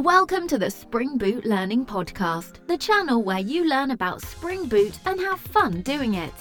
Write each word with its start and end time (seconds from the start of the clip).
Welcome 0.00 0.48
to 0.48 0.56
the 0.56 0.70
Spring 0.70 1.18
Boot 1.18 1.44
Learning 1.44 1.84
Podcast, 1.84 2.66
the 2.68 2.78
channel 2.78 3.22
where 3.22 3.40
you 3.40 3.68
learn 3.68 3.90
about 3.90 4.22
Spring 4.22 4.64
Boot 4.64 4.98
and 5.04 5.20
have 5.20 5.38
fun 5.38 5.82
doing 5.82 6.14
it. 6.14 6.32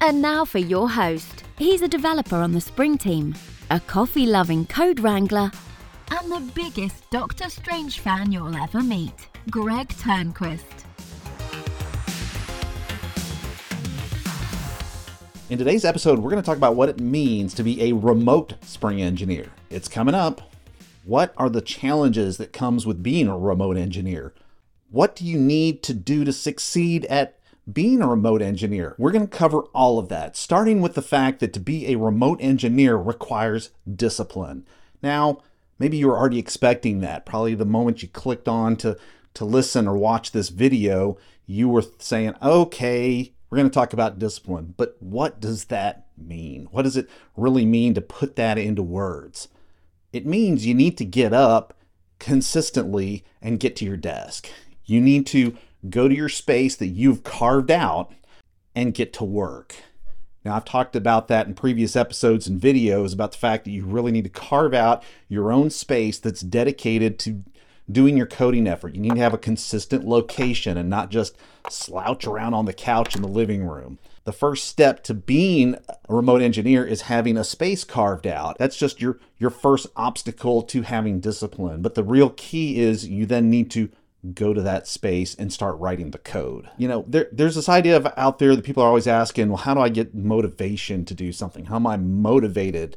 And 0.00 0.22
now 0.22 0.46
for 0.46 0.60
your 0.60 0.88
host. 0.88 1.44
He's 1.58 1.82
a 1.82 1.88
developer 1.88 2.36
on 2.36 2.52
the 2.52 2.60
Spring 2.62 2.96
team, 2.96 3.34
a 3.68 3.80
coffee 3.80 4.24
loving 4.24 4.64
code 4.64 4.98
wrangler, 4.98 5.50
and 6.10 6.32
the 6.32 6.40
biggest 6.54 7.10
Doctor 7.10 7.50
Strange 7.50 7.98
fan 7.98 8.32
you'll 8.32 8.56
ever 8.56 8.80
meet, 8.80 9.28
Greg 9.50 9.88
Turnquist. 9.88 10.62
In 15.50 15.58
today's 15.58 15.84
episode, 15.84 16.18
we're 16.18 16.30
going 16.30 16.42
to 16.42 16.46
talk 16.46 16.56
about 16.56 16.76
what 16.76 16.88
it 16.88 16.98
means 16.98 17.52
to 17.54 17.62
be 17.62 17.90
a 17.90 17.92
remote 17.92 18.54
Spring 18.62 19.02
engineer. 19.02 19.52
It's 19.68 19.86
coming 19.86 20.14
up. 20.14 20.51
What 21.04 21.34
are 21.36 21.50
the 21.50 21.60
challenges 21.60 22.36
that 22.36 22.52
comes 22.52 22.86
with 22.86 23.02
being 23.02 23.26
a 23.26 23.36
remote 23.36 23.76
engineer? 23.76 24.32
What 24.90 25.16
do 25.16 25.24
you 25.24 25.38
need 25.38 25.82
to 25.84 25.94
do 25.94 26.24
to 26.24 26.32
succeed 26.32 27.06
at 27.06 27.38
being 27.70 28.00
a 28.00 28.08
remote 28.08 28.40
engineer? 28.40 28.94
We're 28.98 29.10
going 29.10 29.26
to 29.26 29.36
cover 29.36 29.62
all 29.74 29.98
of 29.98 30.08
that, 30.10 30.36
starting 30.36 30.80
with 30.80 30.94
the 30.94 31.02
fact 31.02 31.40
that 31.40 31.52
to 31.54 31.60
be 31.60 31.88
a 31.88 31.98
remote 31.98 32.38
engineer 32.40 32.96
requires 32.96 33.70
discipline. 33.92 34.64
Now, 35.02 35.38
maybe 35.78 35.96
you 35.96 36.06
were 36.06 36.18
already 36.18 36.38
expecting 36.38 37.00
that. 37.00 37.26
Probably 37.26 37.56
the 37.56 37.64
moment 37.64 38.02
you 38.02 38.08
clicked 38.08 38.48
on 38.48 38.76
to 38.76 38.96
to 39.34 39.44
listen 39.46 39.88
or 39.88 39.96
watch 39.96 40.32
this 40.32 40.50
video, 40.50 41.16
you 41.46 41.68
were 41.68 41.84
saying, 41.98 42.34
"Okay, 42.42 43.32
we're 43.48 43.56
going 43.56 43.70
to 43.70 43.74
talk 43.74 43.92
about 43.92 44.18
discipline." 44.18 44.74
But 44.76 44.96
what 45.00 45.40
does 45.40 45.64
that 45.64 46.06
mean? 46.18 46.68
What 46.70 46.82
does 46.82 46.96
it 46.96 47.08
really 47.36 47.64
mean 47.64 47.94
to 47.94 48.02
put 48.02 48.36
that 48.36 48.58
into 48.58 48.82
words? 48.82 49.48
It 50.12 50.26
means 50.26 50.66
you 50.66 50.74
need 50.74 50.98
to 50.98 51.04
get 51.04 51.32
up 51.32 51.74
consistently 52.18 53.24
and 53.40 53.60
get 53.60 53.76
to 53.76 53.84
your 53.84 53.96
desk. 53.96 54.48
You 54.84 55.00
need 55.00 55.26
to 55.28 55.56
go 55.88 56.08
to 56.08 56.14
your 56.14 56.28
space 56.28 56.76
that 56.76 56.88
you've 56.88 57.24
carved 57.24 57.70
out 57.70 58.12
and 58.74 58.94
get 58.94 59.12
to 59.14 59.24
work. 59.24 59.74
Now, 60.44 60.56
I've 60.56 60.64
talked 60.64 60.96
about 60.96 61.28
that 61.28 61.46
in 61.46 61.54
previous 61.54 61.94
episodes 61.94 62.46
and 62.46 62.60
videos 62.60 63.14
about 63.14 63.32
the 63.32 63.38
fact 63.38 63.64
that 63.64 63.70
you 63.70 63.84
really 63.84 64.10
need 64.10 64.24
to 64.24 64.30
carve 64.30 64.74
out 64.74 65.04
your 65.28 65.52
own 65.52 65.70
space 65.70 66.18
that's 66.18 66.40
dedicated 66.40 67.18
to 67.20 67.44
doing 67.90 68.16
your 68.16 68.26
coding 68.26 68.66
effort. 68.66 68.94
You 68.94 69.00
need 69.00 69.14
to 69.14 69.20
have 69.20 69.34
a 69.34 69.38
consistent 69.38 70.04
location 70.04 70.76
and 70.76 70.90
not 70.90 71.10
just 71.10 71.36
slouch 71.68 72.26
around 72.26 72.54
on 72.54 72.64
the 72.64 72.72
couch 72.72 73.14
in 73.14 73.22
the 73.22 73.28
living 73.28 73.66
room. 73.66 73.98
The 74.24 74.32
first 74.32 74.66
step 74.66 75.02
to 75.04 75.14
being 75.14 75.76
a 75.88 76.14
remote 76.14 76.42
engineer 76.42 76.84
is 76.84 77.02
having 77.02 77.36
a 77.36 77.44
space 77.44 77.82
carved 77.82 78.26
out. 78.26 78.56
That's 78.58 78.76
just 78.76 79.00
your 79.00 79.18
your 79.38 79.50
first 79.50 79.88
obstacle 79.96 80.62
to 80.62 80.82
having 80.82 81.20
discipline. 81.20 81.82
But 81.82 81.94
the 81.94 82.04
real 82.04 82.30
key 82.30 82.80
is 82.80 83.08
you 83.08 83.26
then 83.26 83.50
need 83.50 83.70
to 83.72 83.90
go 84.34 84.54
to 84.54 84.62
that 84.62 84.86
space 84.86 85.34
and 85.34 85.52
start 85.52 85.78
writing 85.78 86.12
the 86.12 86.18
code. 86.18 86.68
You 86.78 86.86
know, 86.86 87.04
there, 87.08 87.28
there's 87.32 87.56
this 87.56 87.68
idea 87.68 87.96
of 87.96 88.06
out 88.16 88.38
there 88.38 88.54
that 88.54 88.64
people 88.64 88.82
are 88.82 88.88
always 88.88 89.08
asking, 89.08 89.48
well, 89.48 89.56
how 89.56 89.74
do 89.74 89.80
I 89.80 89.88
get 89.88 90.14
motivation 90.14 91.04
to 91.06 91.14
do 91.14 91.32
something? 91.32 91.64
How 91.64 91.76
am 91.76 91.88
I 91.88 91.96
motivated 91.96 92.96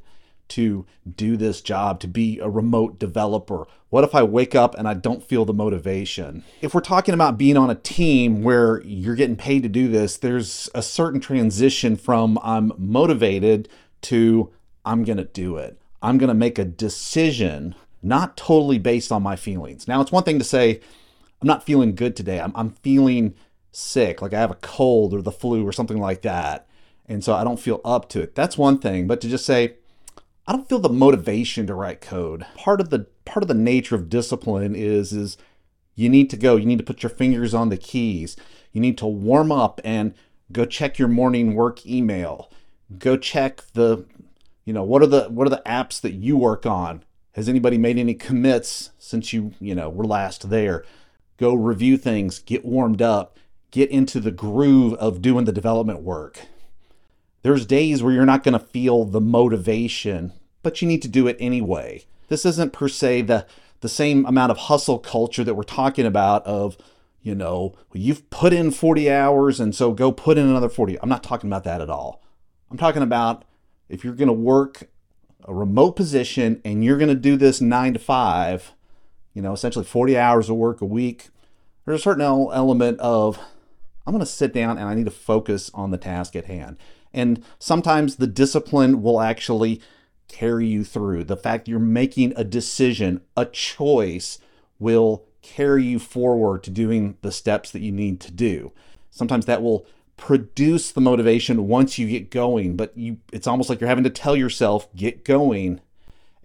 to 0.49 0.85
do 1.15 1.38
this 1.38 1.61
job, 1.61 1.99
to 2.01 2.07
be 2.07 2.39
a 2.39 2.49
remote 2.49 2.99
developer? 2.99 3.67
What 3.89 4.03
if 4.03 4.13
I 4.13 4.23
wake 4.23 4.55
up 4.55 4.75
and 4.75 4.87
I 4.87 4.93
don't 4.93 5.23
feel 5.23 5.45
the 5.45 5.53
motivation? 5.53 6.43
If 6.61 6.73
we're 6.73 6.81
talking 6.81 7.13
about 7.13 7.37
being 7.37 7.57
on 7.57 7.69
a 7.69 7.75
team 7.75 8.43
where 8.43 8.81
you're 8.83 9.15
getting 9.15 9.35
paid 9.35 9.63
to 9.63 9.69
do 9.69 9.87
this, 9.87 10.17
there's 10.17 10.69
a 10.75 10.81
certain 10.81 11.19
transition 11.19 11.95
from 11.95 12.37
I'm 12.43 12.73
motivated 12.77 13.69
to 14.03 14.52
I'm 14.85 15.03
going 15.03 15.17
to 15.17 15.23
do 15.25 15.57
it. 15.57 15.79
I'm 16.02 16.17
going 16.17 16.27
to 16.27 16.35
make 16.35 16.59
a 16.59 16.65
decision, 16.65 17.73
not 18.03 18.37
totally 18.37 18.77
based 18.77 19.11
on 19.11 19.23
my 19.23 19.35
feelings. 19.35 19.87
Now, 19.87 20.02
it's 20.02 20.11
one 20.11 20.23
thing 20.23 20.37
to 20.39 20.45
say, 20.45 20.80
I'm 21.41 21.47
not 21.47 21.65
feeling 21.65 21.95
good 21.95 22.15
today. 22.15 22.39
I'm, 22.39 22.52
I'm 22.55 22.71
feeling 22.71 23.33
sick, 23.71 24.21
like 24.21 24.33
I 24.33 24.39
have 24.39 24.52
a 24.52 24.55
cold 24.55 25.14
or 25.14 25.21
the 25.21 25.31
flu 25.31 25.67
or 25.67 25.71
something 25.71 25.99
like 25.99 26.21
that. 26.21 26.67
And 27.08 27.23
so 27.23 27.33
I 27.33 27.43
don't 27.43 27.59
feel 27.59 27.81
up 27.83 28.09
to 28.09 28.21
it. 28.21 28.36
That's 28.36 28.58
one 28.58 28.77
thing. 28.80 29.08
But 29.08 29.21
to 29.21 29.27
just 29.27 29.45
say, 29.45 29.75
I 30.48 30.54
don't 30.54 30.70
feel 30.70 30.80
the 30.80 30.89
motivation 30.89 31.66
to 31.67 31.73
write 31.73 32.02
code. 32.02 32.45
Part 32.56 32.80
of 32.80 32.89
the 32.89 33.08
part 33.26 33.44
of 33.44 33.48
the 33.48 33.56
nature 33.56 33.95
of 33.95 34.10
discipline 34.10 34.76
is 34.76 35.11
is 35.11 35.38
you 35.95 36.10
need 36.10 36.30
to 36.30 36.38
go, 36.38 36.56
you 36.56 36.66
need 36.66 36.78
to 36.78 36.83
put 36.83 37.02
your 37.02 37.10
fingers 37.10 37.54
on 37.54 37.70
the 37.70 37.78
keys. 37.78 38.36
You 38.72 38.82
need 38.82 38.98
to 39.00 39.08
warm 39.08 39.52
up 39.52 39.82
and 39.83 40.14
go 40.52 40.66
check 40.66 41.00
your 41.00 41.08
morning 41.08 41.56
work 41.56 41.86
email. 41.86 42.52
Go 43.00 43.17
check 43.17 43.61
the 43.73 44.06
you 44.66 44.73
know, 44.73 44.83
what 44.83 45.02
are 45.02 45.08
the 45.08 45.23
what 45.30 45.48
are 45.48 45.52
the 45.52 45.64
apps 45.66 46.00
that 46.02 46.14
you 46.14 46.38
work 46.38 46.66
on? 46.66 47.04
Has 47.33 47.50
anybody 47.50 47.77
made 47.77 47.98
any 47.98 48.14
commits 48.14 48.92
since 48.98 49.33
you, 49.33 49.54
you 49.60 49.76
know, 49.76 49.89
were 49.89 50.06
last 50.06 50.50
there? 50.50 50.86
Go 51.38 51.54
review 51.54 51.98
things, 51.98 52.39
get 52.39 52.64
warmed 52.64 53.02
up, 53.02 53.38
get 53.72 53.89
into 53.89 54.20
the 54.20 54.32
groove 54.32 54.94
of 54.94 55.22
doing 55.22 55.45
the 55.45 55.52
development 55.52 56.02
work 56.02 56.42
there's 57.45 57.67
days 57.67 58.02
where 58.02 58.11
you're 58.11 58.26
not 58.26 58.42
going 58.42 58.58
to 58.58 58.66
feel 58.66 59.06
the 59.06 59.22
motivation, 59.22 60.33
but 60.64 60.82
you 60.82 60.88
need 60.88 61.04
to 61.04 61.08
do 61.08 61.28
it 61.28 61.38
anyway. 61.39 62.04
This 62.28 62.44
isn't 62.44 62.73
per 62.73 62.88
se 62.88 63.22
the 63.22 63.45
the 63.82 63.88
same 63.88 64.26
amount 64.26 64.50
of 64.50 64.58
hustle 64.58 64.98
culture 64.98 65.44
that 65.44 65.54
we're 65.54 65.61
talking 65.61 66.08
about 66.08 66.44
of, 66.48 66.76
you 67.22 67.36
know, 67.36 67.76
you've 67.94 68.28
put 68.32 68.52
in 68.52 68.72
40 68.72 69.11
hours 69.11 69.60
and 69.60 69.76
so 69.76 69.92
go 69.92 70.11
put 70.11 70.39
in 70.39 70.48
another 70.48 70.70
40. 70.70 71.00
I'm 71.04 71.10
not 71.10 71.22
talking 71.22 71.48
about 71.48 71.64
that 71.66 71.82
at 71.82 71.89
all. 71.92 72.23
I'm 72.72 72.78
talking 72.78 73.04
about 73.04 73.45
if 73.89 74.04
you're 74.04 74.16
going 74.16 74.27
to 74.27 74.33
work 74.33 74.89
a 75.44 75.54
remote 75.54 75.92
position 75.92 76.60
and 76.66 76.83
you're 76.83 76.98
going 76.98 77.10
to 77.10 77.16
do 77.16 77.38
this 77.38 77.62
9 77.62 77.94
to 77.94 78.00
5, 78.00 78.73
you 79.36 79.44
know, 79.44 79.54
essentially 79.54 79.86
40 79.86 80.17
hours 80.17 80.50
of 80.50 80.56
work 80.56 80.82
a 80.82 80.86
week, 80.86 81.27
there's 81.86 82.00
a 82.00 82.04
certain 82.04 82.23
element 82.23 83.00
of 83.02 83.38
I'm 84.08 84.14
going 84.14 84.26
to 84.26 84.26
sit 84.26 84.52
down 84.52 84.80
and 84.80 84.89
I 84.89 84.95
need 84.95 85.06
to 85.06 85.12
focus 85.12 85.70
on 85.76 85.92
the 85.92 86.00
task 86.00 86.36
at 86.36 86.45
hand. 86.45 86.77
And 87.15 87.43
sometimes 87.58 88.17
the 88.17 88.27
discipline 88.27 89.02
will 89.02 89.21
actually 89.21 89.81
carry 90.27 90.67
you 90.67 90.83
through. 90.83 91.23
The 91.23 91.37
fact 91.37 91.67
you're 91.67 91.80
making 91.80 92.33
a 92.36 92.43
decision, 92.43 93.21
a 93.37 93.45
choice, 93.45 94.37
will 94.77 95.26
carry 95.42 95.86
you 95.86 95.98
forward 95.98 96.64
to 96.64 96.70
doing 96.70 97.17
the 97.21 97.31
steps 97.31 97.71
that 97.71 97.81
you 97.81 97.92
need 97.92 98.20
to 98.20 98.31
do. 98.31 98.73
Sometimes 99.11 99.45
that 99.45 99.64
will 99.64 99.87
produce 100.17 100.92
the 100.92 101.02
motivation 101.02 101.67
once 101.67 101.98
you 101.98 102.09
get 102.09 102.30
going, 102.30 102.76
but 102.76 102.98
you 102.98 103.17
it's 103.32 103.47
almost 103.47 103.70
like 103.70 103.80
you're 103.80 103.87
having 103.87 104.03
to 104.03 104.09
tell 104.09 104.36
yourself, 104.36 104.93
get 104.95 105.23
going 105.23 105.80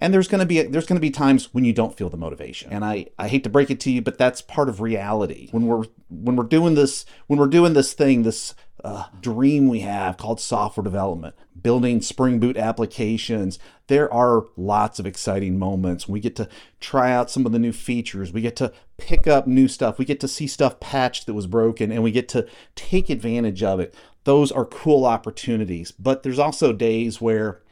and 0.00 0.14
there's 0.14 0.28
going 0.28 0.40
to 0.40 0.46
be 0.46 0.62
there's 0.62 0.86
going 0.86 0.96
to 0.96 1.00
be 1.00 1.10
times 1.10 1.52
when 1.52 1.64
you 1.64 1.72
don't 1.72 1.96
feel 1.96 2.08
the 2.08 2.16
motivation 2.16 2.72
and 2.72 2.84
i 2.84 3.06
i 3.18 3.28
hate 3.28 3.44
to 3.44 3.50
break 3.50 3.70
it 3.70 3.78
to 3.80 3.90
you 3.90 4.00
but 4.00 4.18
that's 4.18 4.40
part 4.40 4.68
of 4.68 4.80
reality 4.80 5.48
when 5.50 5.66
we're 5.66 5.84
when 6.08 6.36
we're 6.36 6.44
doing 6.44 6.74
this 6.74 7.04
when 7.26 7.38
we're 7.38 7.46
doing 7.46 7.74
this 7.74 7.92
thing 7.92 8.22
this 8.22 8.54
uh, 8.84 9.06
dream 9.20 9.68
we 9.68 9.80
have 9.80 10.16
called 10.16 10.40
software 10.40 10.84
development 10.84 11.34
building 11.62 12.00
spring 12.00 12.38
boot 12.38 12.56
applications. 12.56 13.58
There 13.88 14.12
are 14.12 14.44
lots 14.56 14.98
of 14.98 15.06
exciting 15.06 15.58
moments. 15.58 16.08
We 16.08 16.20
get 16.20 16.36
to 16.36 16.48
try 16.80 17.12
out 17.12 17.30
some 17.30 17.46
of 17.46 17.52
the 17.52 17.58
new 17.58 17.72
features. 17.72 18.32
We 18.32 18.40
get 18.40 18.56
to 18.56 18.72
pick 18.96 19.26
up 19.26 19.46
new 19.46 19.68
stuff. 19.68 19.98
We 19.98 20.04
get 20.04 20.20
to 20.20 20.28
see 20.28 20.46
stuff 20.46 20.80
patched 20.80 21.26
that 21.26 21.34
was 21.34 21.46
broken 21.46 21.90
and 21.90 22.02
we 22.02 22.12
get 22.12 22.28
to 22.30 22.46
take 22.74 23.10
advantage 23.10 23.62
of 23.62 23.80
it. 23.80 23.94
Those 24.24 24.52
are 24.52 24.64
cool 24.64 25.04
opportunities. 25.04 25.92
But 25.92 26.22
there's 26.22 26.38
also 26.38 26.72
days 26.72 27.20
where 27.20 27.62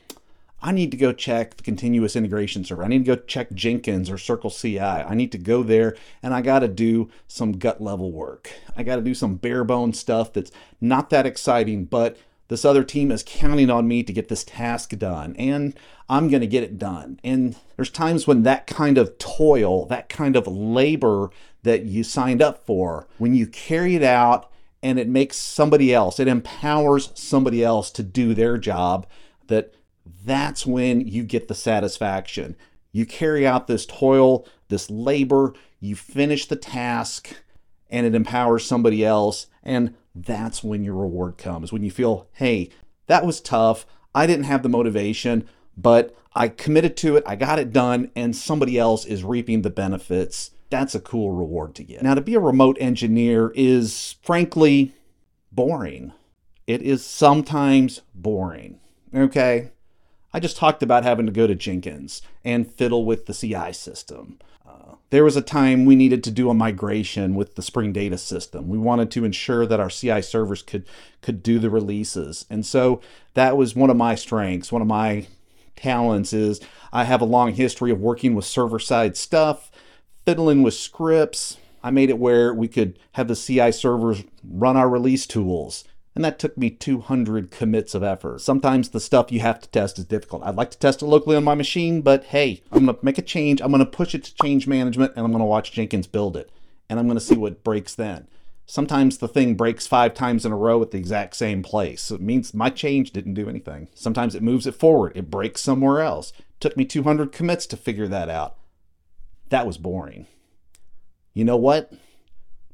I 0.60 0.72
need 0.72 0.90
to 0.90 0.96
go 0.96 1.12
check 1.12 1.56
the 1.56 1.62
continuous 1.62 2.16
integration 2.16 2.64
server. 2.64 2.82
I 2.82 2.88
need 2.88 3.04
to 3.04 3.16
go 3.16 3.22
check 3.22 3.52
Jenkins 3.52 4.10
or 4.10 4.18
Circle 4.18 4.50
CI. 4.50 4.80
I 4.80 5.14
need 5.14 5.30
to 5.32 5.38
go 5.38 5.62
there 5.62 5.96
and 6.22 6.34
I 6.34 6.42
got 6.42 6.60
to 6.60 6.68
do 6.68 7.10
some 7.28 7.58
gut 7.58 7.80
level 7.80 8.10
work. 8.10 8.50
I 8.76 8.82
got 8.82 8.96
to 8.96 9.02
do 9.02 9.14
some 9.14 9.36
bare 9.36 9.62
bone 9.62 9.92
stuff 9.92 10.32
that's 10.32 10.50
not 10.80 11.10
that 11.10 11.26
exciting, 11.26 11.84
but 11.84 12.16
this 12.48 12.64
other 12.64 12.82
team 12.82 13.12
is 13.12 13.22
counting 13.24 13.70
on 13.70 13.86
me 13.86 14.02
to 14.02 14.12
get 14.12 14.28
this 14.28 14.42
task 14.42 14.90
done 14.98 15.36
and 15.36 15.78
I'm 16.08 16.28
going 16.28 16.40
to 16.40 16.46
get 16.46 16.64
it 16.64 16.78
done. 16.78 17.20
And 17.22 17.54
there's 17.76 17.90
times 17.90 18.26
when 18.26 18.42
that 18.42 18.66
kind 18.66 18.98
of 18.98 19.16
toil, 19.18 19.86
that 19.86 20.08
kind 20.08 20.34
of 20.34 20.48
labor 20.48 21.30
that 21.62 21.84
you 21.84 22.02
signed 22.02 22.42
up 22.42 22.64
for, 22.66 23.06
when 23.18 23.34
you 23.34 23.46
carry 23.46 23.94
it 23.94 24.02
out 24.02 24.50
and 24.82 24.98
it 24.98 25.08
makes 25.08 25.36
somebody 25.36 25.94
else, 25.94 26.18
it 26.18 26.26
empowers 26.26 27.10
somebody 27.14 27.62
else 27.62 27.90
to 27.92 28.02
do 28.02 28.34
their 28.34 28.58
job 28.58 29.06
that 29.48 29.74
that's 30.28 30.66
when 30.66 31.00
you 31.00 31.22
get 31.22 31.48
the 31.48 31.54
satisfaction. 31.54 32.56
You 32.92 33.06
carry 33.06 33.46
out 33.46 33.66
this 33.66 33.86
toil, 33.86 34.46
this 34.68 34.90
labor, 34.90 35.54
you 35.80 35.94
finish 35.96 36.46
the 36.46 36.56
task, 36.56 37.36
and 37.90 38.06
it 38.06 38.14
empowers 38.14 38.64
somebody 38.64 39.04
else. 39.04 39.46
And 39.62 39.94
that's 40.14 40.64
when 40.64 40.84
your 40.84 40.94
reward 40.94 41.38
comes. 41.38 41.72
When 41.72 41.82
you 41.82 41.90
feel, 41.90 42.28
hey, 42.32 42.70
that 43.06 43.24
was 43.24 43.40
tough. 43.40 43.86
I 44.14 44.26
didn't 44.26 44.44
have 44.44 44.62
the 44.62 44.68
motivation, 44.68 45.48
but 45.76 46.16
I 46.34 46.48
committed 46.48 46.96
to 46.98 47.16
it. 47.16 47.24
I 47.26 47.36
got 47.36 47.58
it 47.58 47.72
done, 47.72 48.10
and 48.16 48.34
somebody 48.34 48.78
else 48.78 49.04
is 49.04 49.24
reaping 49.24 49.62
the 49.62 49.70
benefits. 49.70 50.50
That's 50.70 50.94
a 50.94 51.00
cool 51.00 51.32
reward 51.32 51.74
to 51.76 51.84
get. 51.84 52.02
Now, 52.02 52.14
to 52.14 52.20
be 52.20 52.34
a 52.34 52.40
remote 52.40 52.76
engineer 52.80 53.52
is 53.54 54.16
frankly 54.22 54.92
boring. 55.50 56.12
It 56.66 56.82
is 56.82 57.04
sometimes 57.04 58.02
boring. 58.14 58.80
Okay? 59.14 59.70
I 60.38 60.40
just 60.40 60.56
talked 60.56 60.84
about 60.84 61.02
having 61.02 61.26
to 61.26 61.32
go 61.32 61.48
to 61.48 61.56
Jenkins 61.56 62.22
and 62.44 62.72
fiddle 62.72 63.04
with 63.04 63.26
the 63.26 63.34
CI 63.34 63.72
system. 63.72 64.38
Uh, 64.64 64.94
There 65.10 65.24
was 65.24 65.34
a 65.34 65.42
time 65.42 65.84
we 65.84 65.96
needed 65.96 66.22
to 66.22 66.30
do 66.30 66.48
a 66.48 66.54
migration 66.54 67.34
with 67.34 67.56
the 67.56 67.60
Spring 67.60 67.92
Data 67.92 68.16
system. 68.16 68.68
We 68.68 68.78
wanted 68.78 69.10
to 69.10 69.24
ensure 69.24 69.66
that 69.66 69.80
our 69.80 69.90
CI 69.90 70.22
servers 70.22 70.62
could 70.62 70.86
could 71.22 71.42
do 71.42 71.58
the 71.58 71.70
releases. 71.70 72.46
And 72.48 72.64
so 72.64 73.00
that 73.34 73.56
was 73.56 73.74
one 73.74 73.90
of 73.90 73.96
my 73.96 74.14
strengths, 74.14 74.70
one 74.70 74.80
of 74.80 74.86
my 74.86 75.26
talents 75.74 76.32
is 76.32 76.60
I 76.92 77.02
have 77.02 77.20
a 77.20 77.24
long 77.24 77.54
history 77.54 77.90
of 77.90 77.98
working 77.98 78.36
with 78.36 78.44
server-side 78.44 79.16
stuff, 79.16 79.72
fiddling 80.24 80.62
with 80.62 80.74
scripts. 80.74 81.56
I 81.82 81.90
made 81.90 82.10
it 82.10 82.18
where 82.20 82.54
we 82.54 82.68
could 82.68 82.96
have 83.14 83.26
the 83.26 83.34
CI 83.34 83.72
servers 83.72 84.22
run 84.48 84.76
our 84.76 84.88
release 84.88 85.26
tools 85.26 85.82
and 86.18 86.24
that 86.24 86.40
took 86.40 86.58
me 86.58 86.68
200 86.68 87.52
commits 87.52 87.94
of 87.94 88.02
effort. 88.02 88.40
Sometimes 88.40 88.88
the 88.88 88.98
stuff 88.98 89.30
you 89.30 89.38
have 89.38 89.60
to 89.60 89.68
test 89.68 90.00
is 90.00 90.04
difficult. 90.04 90.42
I'd 90.42 90.56
like 90.56 90.72
to 90.72 90.78
test 90.78 91.00
it 91.00 91.06
locally 91.06 91.36
on 91.36 91.44
my 91.44 91.54
machine, 91.54 92.00
but 92.02 92.24
hey, 92.24 92.60
I'm 92.72 92.86
going 92.86 92.96
to 92.96 93.04
make 93.04 93.18
a 93.18 93.22
change. 93.22 93.62
I'm 93.62 93.70
going 93.70 93.84
to 93.84 93.86
push 93.86 94.16
it 94.16 94.24
to 94.24 94.34
change 94.34 94.66
management 94.66 95.12
and 95.14 95.24
I'm 95.24 95.30
going 95.30 95.38
to 95.38 95.44
watch 95.44 95.70
Jenkins 95.70 96.08
build 96.08 96.36
it. 96.36 96.50
And 96.90 96.98
I'm 96.98 97.06
going 97.06 97.20
to 97.20 97.24
see 97.24 97.36
what 97.36 97.62
breaks 97.62 97.94
then. 97.94 98.26
Sometimes 98.66 99.18
the 99.18 99.28
thing 99.28 99.54
breaks 99.54 99.86
five 99.86 100.12
times 100.12 100.44
in 100.44 100.50
a 100.50 100.56
row 100.56 100.82
at 100.82 100.90
the 100.90 100.98
exact 100.98 101.36
same 101.36 101.62
place. 101.62 102.10
It 102.10 102.20
means 102.20 102.52
my 102.52 102.68
change 102.68 103.12
didn't 103.12 103.34
do 103.34 103.48
anything. 103.48 103.86
Sometimes 103.94 104.34
it 104.34 104.42
moves 104.42 104.66
it 104.66 104.74
forward, 104.74 105.12
it 105.14 105.30
breaks 105.30 105.60
somewhere 105.60 106.00
else. 106.00 106.32
It 106.36 106.58
took 106.58 106.76
me 106.76 106.84
200 106.84 107.30
commits 107.30 107.64
to 107.66 107.76
figure 107.76 108.08
that 108.08 108.28
out. 108.28 108.56
That 109.50 109.68
was 109.68 109.78
boring. 109.78 110.26
You 111.32 111.44
know 111.44 111.56
what? 111.56 111.92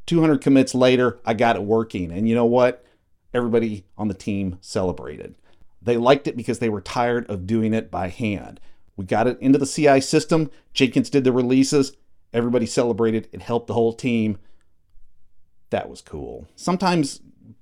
200 0.07 0.41
commits 0.41 0.75
later, 0.75 1.19
I 1.27 1.35
got 1.35 1.57
it 1.57 1.63
working. 1.63 2.11
And 2.11 2.27
you 2.27 2.35
know 2.35 2.47
what? 2.47 2.81
Everybody 3.35 3.85
on 3.99 4.09
the 4.09 4.15
team 4.15 4.59
celebrated. 4.61 5.35
They 5.83 5.97
liked 5.97 6.27
it 6.27 6.37
because 6.37 6.61
they 6.61 6.69
were 6.71 6.81
tired 6.81 7.29
of 7.29 7.47
doing 7.47 7.75
it 7.75 7.91
by 7.91 8.09
hand. 8.09 8.61
We 8.97 9.05
got 9.05 9.27
it 9.27 9.39
into 9.41 9.59
the 9.59 9.67
CI 9.67 10.01
system. 10.01 10.51
Jenkins 10.73 11.11
did 11.11 11.25
the 11.25 11.33
releases. 11.33 11.93
Everybody 12.33 12.67
celebrated. 12.67 13.29
It 13.33 13.43
helped 13.43 13.67
the 13.67 13.75
whole 13.75 13.93
team. 13.93 14.39
That 15.71 15.91
was 15.91 16.01
cool. 16.01 16.47
Sometimes 16.57 17.21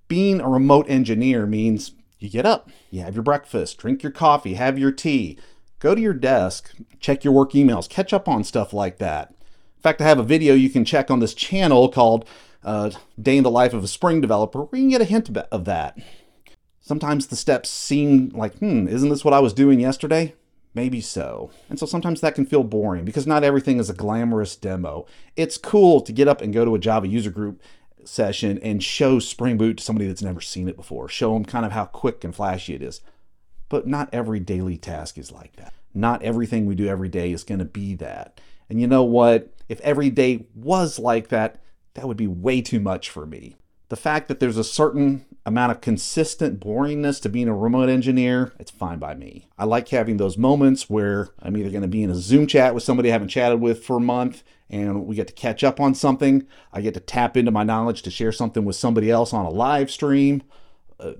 being 0.09 0.41
a 0.41 0.49
remote 0.49 0.87
engineer 0.89 1.47
means 1.47 1.93
you 2.19 2.29
get 2.29 2.47
up, 2.47 2.71
you 2.91 3.01
have 3.01 3.15
your 3.15 3.23
breakfast, 3.23 3.79
drink 3.79 4.03
your 4.03 4.13
coffee, 4.13 4.55
have 4.55 4.79
your 4.79 4.93
tea, 4.93 5.39
go 5.79 5.95
to 5.95 6.01
your 6.01 6.13
desk, 6.13 6.75
check 7.01 7.25
your 7.25 7.33
work 7.33 7.53
emails, 7.53 7.89
catch 7.89 8.13
up 8.13 8.29
on 8.29 8.45
stuff 8.45 8.73
like 8.73 8.99
that. 8.99 9.31
In 9.31 9.83
fact, 9.83 10.01
I 10.01 10.05
have 10.05 10.19
a 10.19 10.25
video 10.25 10.55
you 10.55 10.71
can 10.71 10.85
check 10.85 11.11
on 11.11 11.19
this 11.19 11.35
channel 11.35 11.89
called 11.89 12.25
uh, 12.65 12.91
Day 13.21 13.37
in 13.37 13.43
the 13.43 13.51
Life 13.51 13.73
of 13.75 13.85
a 13.85 13.89
Spring 13.89 14.21
Developer, 14.21 14.65
we 14.65 14.81
can 14.81 14.89
get 14.89 15.01
a 15.01 15.07
hint 15.07 15.37
of 15.37 15.65
that. 15.65 15.99
Sometimes 16.81 17.27
the 17.27 17.37
steps 17.37 17.71
seem 17.71 18.31
like, 18.31 18.59
hmm, 18.59 18.89
isn't 18.89 19.09
this 19.09 19.25
what 19.25 19.35
I 19.35 19.41
was 19.41 19.53
doing 19.53 19.81
yesterday? 19.81 20.35
Maybe 20.75 21.01
so. 21.01 21.51
And 21.69 21.79
so 21.79 21.87
sometimes 21.87 22.21
that 22.21 22.35
can 22.35 22.47
feel 22.47 22.65
boring 22.65 23.05
because 23.05 23.27
not 23.27 23.45
everything 23.45 23.79
is 23.79 23.91
a 23.91 23.95
glamorous 23.95 24.57
demo. 24.57 25.07
It's 25.37 25.59
cool 25.59 26.01
to 26.01 26.13
get 26.13 26.29
up 26.29 26.41
and 26.41 26.53
go 26.53 26.65
to 26.65 26.75
a 26.75 26.79
Java 26.79 27.07
user 27.07 27.31
group 27.31 27.61
session 28.05 28.59
and 28.63 28.83
show 28.83 29.19
Spring 29.19 29.59
Boot 29.59 29.79
to 29.79 29.85
somebody 29.85 30.09
that's 30.09 30.23
never 30.23 30.41
seen 30.41 30.69
it 30.69 30.77
before, 30.77 31.09
show 31.09 31.35
them 31.35 31.45
kind 31.45 31.67
of 31.67 31.73
how 31.73 31.85
quick 31.85 32.25
and 32.25 32.35
flashy 32.35 32.75
it 32.75 32.83
is. 32.83 33.01
But 33.69 33.87
not 33.87 34.09
every 34.13 34.41
daily 34.41 34.77
task 34.77 35.19
is 35.19 35.31
like 35.31 35.57
that. 35.57 35.73
Not 35.95 36.23
everything 36.23 36.67
we 36.67 36.75
do 36.75 36.89
every 36.89 37.09
day 37.09 37.33
is 37.33 37.45
going 37.45 37.59
to 37.59 37.65
be 37.65 37.95
that. 37.97 38.41
And 38.69 38.81
you 38.81 38.87
know 38.87 39.03
what? 39.03 39.53
If 39.69 39.81
every 39.81 40.11
day 40.11 40.47
was 40.55 40.99
like 40.99 41.29
that, 41.29 41.61
that 41.95 42.07
would 42.07 42.17
be 42.17 42.27
way 42.27 42.61
too 42.61 42.81
much 42.81 43.11
for 43.11 43.27
me. 43.27 43.57
The 43.89 43.97
fact 43.97 44.29
that 44.29 44.41
there's 44.41 44.57
a 44.57 44.65
certain 44.65 45.27
amount 45.45 45.73
of 45.73 45.83
consistent 45.83 46.61
boringness 46.61 47.21
to 47.21 47.29
being 47.29 47.49
a 47.49 47.55
remote 47.55 47.91
engineer, 47.91 48.55
it's 48.59 48.71
fine 48.71 48.99
by 48.99 49.15
me. 49.15 49.49
I 49.59 49.65
like 49.65 49.89
having 49.89 50.17
those 50.17 50.39
moments 50.39 50.89
where 50.89 51.29
I'm 51.41 51.57
either 51.57 51.69
going 51.71 51.83
to 51.83 51.89
be 51.89 52.03
in 52.03 52.11
a 52.11 52.15
Zoom 52.15 52.47
chat 52.47 52.75
with 52.75 52.85
somebody 52.85 53.11
I 53.11 53.13
haven't 53.13 53.29
chatted 53.29 53.61
with 53.61 53.85
for 53.85 53.99
a 53.99 54.01
month 54.01 54.43
and 54.71 55.07
we 55.07 55.17
get 55.17 55.27
to 55.27 55.35
catch 55.35 55.63
up 55.63 55.79
on 55.79 55.95
something. 55.95 56.47
I 56.73 56.81
get 56.81 56.95
to 56.95 57.01
tap 57.01 57.37
into 57.37 57.51
my 57.51 57.65
knowledge 57.65 58.03
to 58.03 58.11
share 58.11 58.33
something 58.33 58.65
with 58.65 58.77
somebody 58.77 59.11
else 59.11 59.35
on 59.35 59.45
a 59.45 59.51
live 59.51 59.91
stream. 59.91 60.43
Uh, 60.99 61.13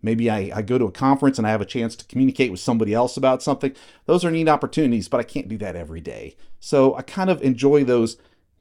maybe 0.00 0.30
I, 0.30 0.52
I 0.54 0.62
go 0.62 0.78
to 0.78 0.84
a 0.84 0.92
conference 0.92 1.36
and 1.36 1.46
I 1.46 1.50
have 1.50 1.60
a 1.60 1.66
chance 1.66 1.96
to 1.96 2.04
communicate 2.04 2.52
with 2.52 2.60
somebody 2.60 2.94
else 2.94 3.16
about 3.16 3.42
something. 3.42 3.74
Those 4.06 4.24
are 4.24 4.30
neat 4.30 4.48
opportunities, 4.48 5.08
but 5.08 5.18
I 5.18 5.24
can't 5.24 5.48
do 5.48 5.58
that 5.58 5.74
every 5.74 6.00
day. 6.00 6.36
So 6.60 6.94
I 6.94 7.02
kind 7.02 7.30
of 7.30 7.42
enjoy 7.42 7.82
those 7.82 8.18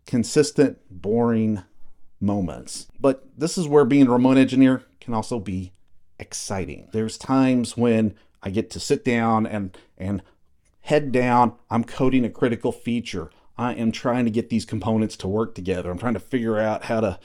consistent, 0.09 0.79
boring 0.89 1.61
moments. 2.19 2.87
But 2.99 3.23
this 3.37 3.59
is 3.59 3.67
where 3.67 3.85
being 3.85 4.07
a 4.07 4.11
remote 4.11 4.37
engineer 4.37 4.83
can 4.99 5.13
also 5.13 5.39
be 5.39 5.71
exciting. 6.17 6.89
There's 6.91 7.15
times 7.15 7.77
when 7.77 8.15
I 8.41 8.49
get 8.49 8.71
to 8.71 8.79
sit 8.79 9.05
down 9.05 9.45
and 9.45 9.77
and 9.99 10.23
head 10.81 11.11
down, 11.11 11.53
I'm 11.69 11.83
coding 11.83 12.25
a 12.25 12.29
critical 12.29 12.71
feature. 12.71 13.29
I 13.55 13.75
am 13.75 13.91
trying 13.91 14.25
to 14.25 14.31
get 14.31 14.49
these 14.49 14.65
components 14.65 15.15
to 15.17 15.27
work 15.27 15.53
together. 15.53 15.91
I'm 15.91 15.99
trying 15.99 16.15
to 16.15 16.19
figure 16.19 16.57
out 16.57 16.85
how 16.85 17.01
to 17.01 17.19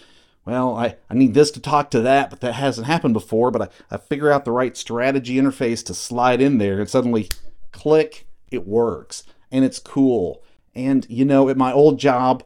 well, 0.45 0.77
I, 0.77 0.97
I 1.09 1.15
need 1.15 1.33
this 1.33 1.51
to 1.53 1.61
talk 1.61 1.91
to 1.93 2.03
that, 2.03 2.29
but 2.29 2.43
that 2.43 2.53
hasn't 2.53 2.87
happened 2.87 3.15
before. 3.15 3.51
But 3.51 3.63
I, 3.91 3.95
I 3.95 3.97
figure 3.97 4.31
out 4.31 4.45
the 4.45 4.53
right 4.53 4.77
strategy 4.77 5.37
interface 5.37 5.83
to 5.87 5.95
slide 5.95 6.43
in 6.43 6.59
there, 6.59 6.81
and 6.81 6.91
suddenly, 6.91 7.31
click, 7.73 8.27
it 8.51 8.67
works. 8.67 9.25
And 9.51 9.65
it's 9.65 9.79
cool. 9.79 10.43
And, 10.75 11.07
you 11.09 11.25
know, 11.25 11.49
at 11.49 11.57
my 11.57 11.73
old 11.73 11.99
job, 11.99 12.45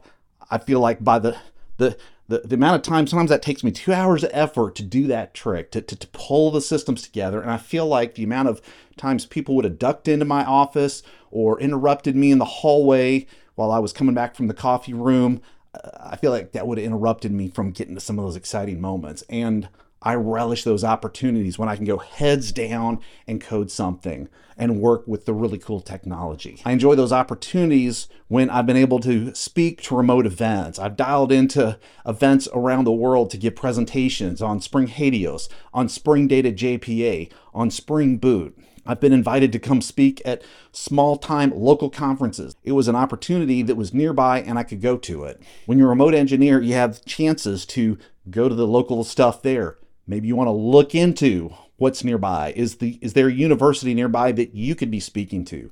I 0.49 0.57
feel 0.57 0.79
like 0.79 1.03
by 1.03 1.19
the 1.19 1.37
the 1.77 1.97
the, 2.27 2.43
the 2.45 2.55
amount 2.55 2.75
of 2.75 2.81
time 2.83 3.07
sometimes 3.07 3.31
that 3.31 3.41
takes 3.41 3.63
me 3.63 3.71
two 3.71 3.91
hours 3.91 4.23
of 4.23 4.29
effort 4.33 4.75
to 4.75 4.83
do 4.83 5.07
that 5.07 5.33
trick 5.33 5.71
to, 5.71 5.81
to, 5.81 5.95
to 5.95 6.07
pull 6.07 6.51
the 6.51 6.61
systems 6.61 7.01
together. 7.01 7.41
And 7.41 7.51
i 7.51 7.57
feel 7.57 7.87
like 7.87 8.15
the 8.15 8.23
amount 8.23 8.49
of 8.49 8.61
times 8.97 9.25
people 9.25 9.55
would 9.55 9.65
have 9.65 9.79
ducked 9.79 10.07
into 10.07 10.25
my 10.25 10.45
office 10.45 11.01
or 11.31 11.59
interrupted 11.59 12.15
me 12.15 12.31
in 12.31 12.37
the 12.37 12.45
hallway 12.45 13.25
while 13.55 13.71
i 13.71 13.79
was 13.79 13.93
coming 13.93 14.13
back 14.13 14.35
from 14.35 14.47
the 14.47 14.53
coffee 14.53 14.93
room 14.93 15.41
uh, 15.73 15.89
i 16.01 16.15
feel 16.15 16.31
like 16.31 16.51
that 16.51 16.67
would 16.67 16.77
have 16.77 16.85
interrupted 16.85 17.31
me 17.31 17.47
from 17.47 17.71
getting 17.71 17.95
to 17.95 18.01
some 18.01 18.19
of 18.19 18.25
those 18.25 18.35
exciting 18.35 18.79
moments. 18.79 19.23
And 19.29 19.69
I 20.01 20.15
relish 20.15 20.63
those 20.63 20.83
opportunities 20.83 21.59
when 21.59 21.67
I 21.67 21.75
can 21.75 21.85
go 21.85 21.97
heads 21.97 22.51
down 22.51 23.01
and 23.27 23.41
code 23.41 23.69
something 23.69 24.29
and 24.57 24.81
work 24.81 25.07
with 25.07 25.25
the 25.25 25.33
really 25.33 25.57
cool 25.57 25.81
technology. 25.81 26.61
I 26.65 26.71
enjoy 26.71 26.95
those 26.95 27.13
opportunities 27.13 28.07
when 28.27 28.49
I've 28.49 28.65
been 28.65 28.77
able 28.77 28.99
to 28.99 29.33
speak 29.33 29.81
to 29.83 29.95
remote 29.95 30.25
events. 30.25 30.79
I've 30.79 30.97
dialed 30.97 31.31
into 31.31 31.79
events 32.05 32.47
around 32.53 32.83
the 32.83 32.91
world 32.91 33.29
to 33.31 33.37
give 33.37 33.55
presentations 33.55 34.41
on 34.41 34.61
Spring 34.61 34.87
HATEOAS, 34.87 35.49
on 35.73 35.89
Spring 35.89 36.27
Data 36.27 36.51
JPA, 36.51 37.31
on 37.53 37.71
Spring 37.71 38.17
Boot. 38.17 38.57
I've 38.85 38.99
been 38.99 39.13
invited 39.13 39.51
to 39.51 39.59
come 39.59 39.81
speak 39.81 40.21
at 40.25 40.41
small 40.71 41.17
time 41.17 41.51
local 41.55 41.89
conferences. 41.89 42.55
It 42.63 42.71
was 42.71 42.87
an 42.87 42.95
opportunity 42.95 43.61
that 43.63 43.75
was 43.75 43.93
nearby 43.93 44.41
and 44.41 44.57
I 44.57 44.63
could 44.63 44.81
go 44.81 44.97
to 44.97 45.25
it. 45.25 45.41
When 45.65 45.77
you're 45.77 45.87
a 45.87 45.89
remote 45.89 46.15
engineer, 46.15 46.61
you 46.61 46.73
have 46.73 47.05
chances 47.05 47.65
to 47.67 47.97
go 48.29 48.49
to 48.49 48.55
the 48.55 48.67
local 48.67 49.03
stuff 49.03 49.41
there 49.41 49.77
Maybe 50.09 50.27
you 50.27 50.35
want 50.35 50.47
to 50.47 50.51
look 50.51 50.95
into 50.95 51.53
what's 51.77 52.03
nearby. 52.03 52.51
Is 52.55 52.77
the 52.77 52.97
is 52.99 53.13
there 53.13 53.27
a 53.27 53.31
university 53.31 53.93
nearby 53.93 54.31
that 54.31 54.55
you 54.55 54.73
could 54.73 54.89
be 54.89 54.99
speaking 54.99 55.45
to? 55.45 55.71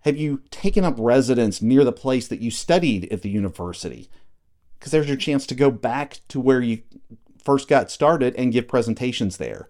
Have 0.00 0.18
you 0.18 0.42
taken 0.50 0.84
up 0.84 0.96
residence 0.98 1.62
near 1.62 1.82
the 1.82 1.90
place 1.90 2.28
that 2.28 2.40
you 2.40 2.50
studied 2.50 3.10
at 3.10 3.22
the 3.22 3.30
university? 3.30 4.10
Because 4.78 4.92
there's 4.92 5.08
your 5.08 5.16
chance 5.16 5.46
to 5.46 5.54
go 5.54 5.70
back 5.70 6.18
to 6.28 6.38
where 6.38 6.60
you 6.60 6.82
first 7.42 7.68
got 7.68 7.90
started 7.90 8.34
and 8.36 8.52
give 8.52 8.68
presentations 8.68 9.38
there. 9.38 9.66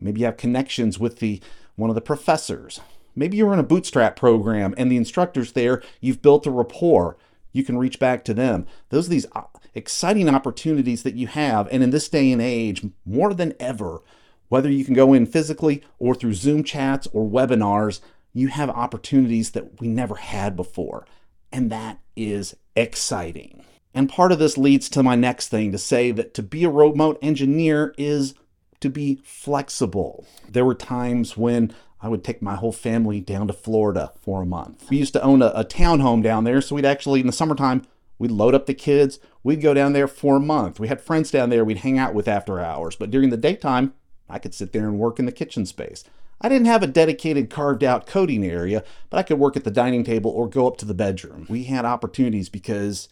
Maybe 0.00 0.20
you 0.20 0.26
have 0.26 0.36
connections 0.36 0.98
with 0.98 1.20
the 1.20 1.40
one 1.76 1.88
of 1.88 1.94
the 1.94 2.00
professors. 2.00 2.80
Maybe 3.14 3.36
you're 3.36 3.52
in 3.52 3.60
a 3.60 3.64
bootstrap 3.64 4.16
program 4.16 4.74
and 4.76 4.90
the 4.90 4.96
instructors 4.96 5.52
there, 5.52 5.84
you've 6.00 6.20
built 6.20 6.48
a 6.48 6.50
rapport. 6.50 7.16
You 7.52 7.62
can 7.62 7.78
reach 7.78 8.00
back 8.00 8.24
to 8.24 8.34
them. 8.34 8.66
Those 8.88 9.06
are 9.06 9.10
these 9.10 9.26
exciting 9.74 10.28
opportunities 10.28 11.02
that 11.02 11.14
you 11.14 11.26
have. 11.26 11.68
And 11.70 11.82
in 11.82 11.90
this 11.90 12.08
day 12.08 12.30
and 12.32 12.42
age, 12.42 12.84
more 13.04 13.34
than 13.34 13.54
ever, 13.58 14.02
whether 14.48 14.70
you 14.70 14.84
can 14.84 14.94
go 14.94 15.12
in 15.12 15.26
physically 15.26 15.82
or 15.98 16.14
through 16.14 16.34
Zoom 16.34 16.62
chats 16.62 17.08
or 17.12 17.28
webinars, 17.28 18.00
you 18.32 18.48
have 18.48 18.70
opportunities 18.70 19.50
that 19.52 19.80
we 19.80 19.88
never 19.88 20.16
had 20.16 20.56
before. 20.56 21.06
And 21.50 21.70
that 21.70 22.00
is 22.16 22.56
exciting. 22.76 23.64
And 23.94 24.08
part 24.08 24.32
of 24.32 24.38
this 24.38 24.56
leads 24.56 24.88
to 24.90 25.02
my 25.02 25.16
next 25.16 25.48
thing 25.48 25.72
to 25.72 25.78
say 25.78 26.12
that 26.12 26.34
to 26.34 26.42
be 26.42 26.64
a 26.64 26.70
remote 26.70 27.18
engineer 27.20 27.94
is 27.98 28.34
to 28.80 28.88
be 28.90 29.20
flexible. 29.22 30.26
There 30.48 30.64
were 30.64 30.74
times 30.74 31.36
when 31.36 31.74
I 32.00 32.08
would 32.08 32.24
take 32.24 32.42
my 32.42 32.56
whole 32.56 32.72
family 32.72 33.20
down 33.20 33.46
to 33.46 33.52
Florida 33.52 34.12
for 34.20 34.42
a 34.42 34.46
month. 34.46 34.90
We 34.90 34.96
used 34.96 35.12
to 35.12 35.22
own 35.22 35.40
a, 35.40 35.52
a 35.54 35.64
townhome 35.64 36.22
down 36.22 36.44
there, 36.44 36.60
so 36.60 36.74
we'd 36.74 36.84
actually, 36.84 37.20
in 37.20 37.26
the 37.26 37.32
summertime, 37.32 37.82
We'd 38.22 38.30
load 38.30 38.54
up 38.54 38.66
the 38.66 38.74
kids. 38.74 39.18
We'd 39.42 39.60
go 39.60 39.74
down 39.74 39.94
there 39.94 40.06
for 40.06 40.36
a 40.36 40.40
month. 40.40 40.78
We 40.78 40.86
had 40.86 41.00
friends 41.00 41.32
down 41.32 41.50
there 41.50 41.64
we'd 41.64 41.78
hang 41.78 41.98
out 41.98 42.14
with 42.14 42.28
after 42.28 42.60
hours. 42.60 42.94
But 42.94 43.10
during 43.10 43.30
the 43.30 43.36
daytime, 43.36 43.94
I 44.28 44.38
could 44.38 44.54
sit 44.54 44.72
there 44.72 44.86
and 44.86 44.96
work 44.96 45.18
in 45.18 45.26
the 45.26 45.32
kitchen 45.32 45.66
space. 45.66 46.04
I 46.40 46.48
didn't 46.48 46.68
have 46.68 46.84
a 46.84 46.86
dedicated 46.86 47.50
carved 47.50 47.82
out 47.82 48.06
coding 48.06 48.44
area, 48.44 48.84
but 49.10 49.16
I 49.16 49.24
could 49.24 49.40
work 49.40 49.56
at 49.56 49.64
the 49.64 49.72
dining 49.72 50.04
table 50.04 50.30
or 50.30 50.48
go 50.48 50.68
up 50.68 50.76
to 50.76 50.84
the 50.84 50.94
bedroom. 50.94 51.46
We 51.48 51.64
had 51.64 51.84
opportunities 51.84 52.48
because 52.48 53.08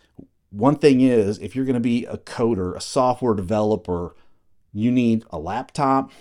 one 0.50 0.76
thing 0.76 1.00
is, 1.00 1.40
if 1.40 1.56
you're 1.56 1.64
going 1.64 1.74
to 1.74 1.80
be 1.80 2.06
a 2.06 2.16
coder, 2.16 2.76
a 2.76 2.80
software 2.80 3.34
developer, 3.34 4.14
you 4.72 4.92
need 4.92 5.24
a 5.30 5.40
laptop, 5.40 6.12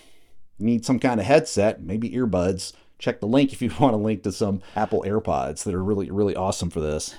you 0.58 0.66
need 0.66 0.84
some 0.84 0.98
kind 0.98 1.20
of 1.20 1.28
headset, 1.28 1.80
maybe 1.80 2.10
earbuds. 2.10 2.74
Check 2.98 3.20
the 3.20 3.28
link 3.28 3.54
if 3.54 3.62
you 3.62 3.72
want 3.80 3.94
a 3.94 3.98
link 3.98 4.24
to 4.24 4.32
some 4.32 4.64
Apple 4.76 5.04
AirPods 5.06 5.64
that 5.66 5.76
are 5.76 5.84
really, 5.84 6.10
really 6.10 6.36
awesome 6.36 6.72
for 6.72 6.80
this 6.80 7.14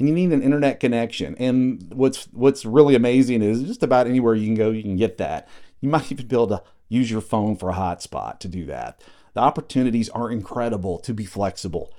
and 0.00 0.08
you 0.08 0.14
need 0.14 0.32
an 0.32 0.42
internet 0.42 0.80
connection. 0.80 1.36
And 1.38 1.92
what's 1.92 2.24
what's 2.32 2.64
really 2.64 2.94
amazing 2.94 3.42
is 3.42 3.62
just 3.62 3.82
about 3.82 4.06
anywhere 4.06 4.34
you 4.34 4.46
can 4.46 4.56
go, 4.56 4.70
you 4.70 4.82
can 4.82 4.96
get 4.96 5.18
that. 5.18 5.46
You 5.80 5.90
might 5.90 6.10
even 6.10 6.26
be 6.26 6.34
able 6.34 6.48
to 6.48 6.62
use 6.88 7.10
your 7.10 7.20
phone 7.20 7.54
for 7.54 7.70
a 7.70 7.74
hotspot 7.74 8.40
to 8.40 8.48
do 8.48 8.64
that. 8.66 9.00
The 9.34 9.40
opportunities 9.40 10.08
are 10.08 10.30
incredible 10.30 10.98
to 11.00 11.14
be 11.14 11.24
flexible. 11.24 11.92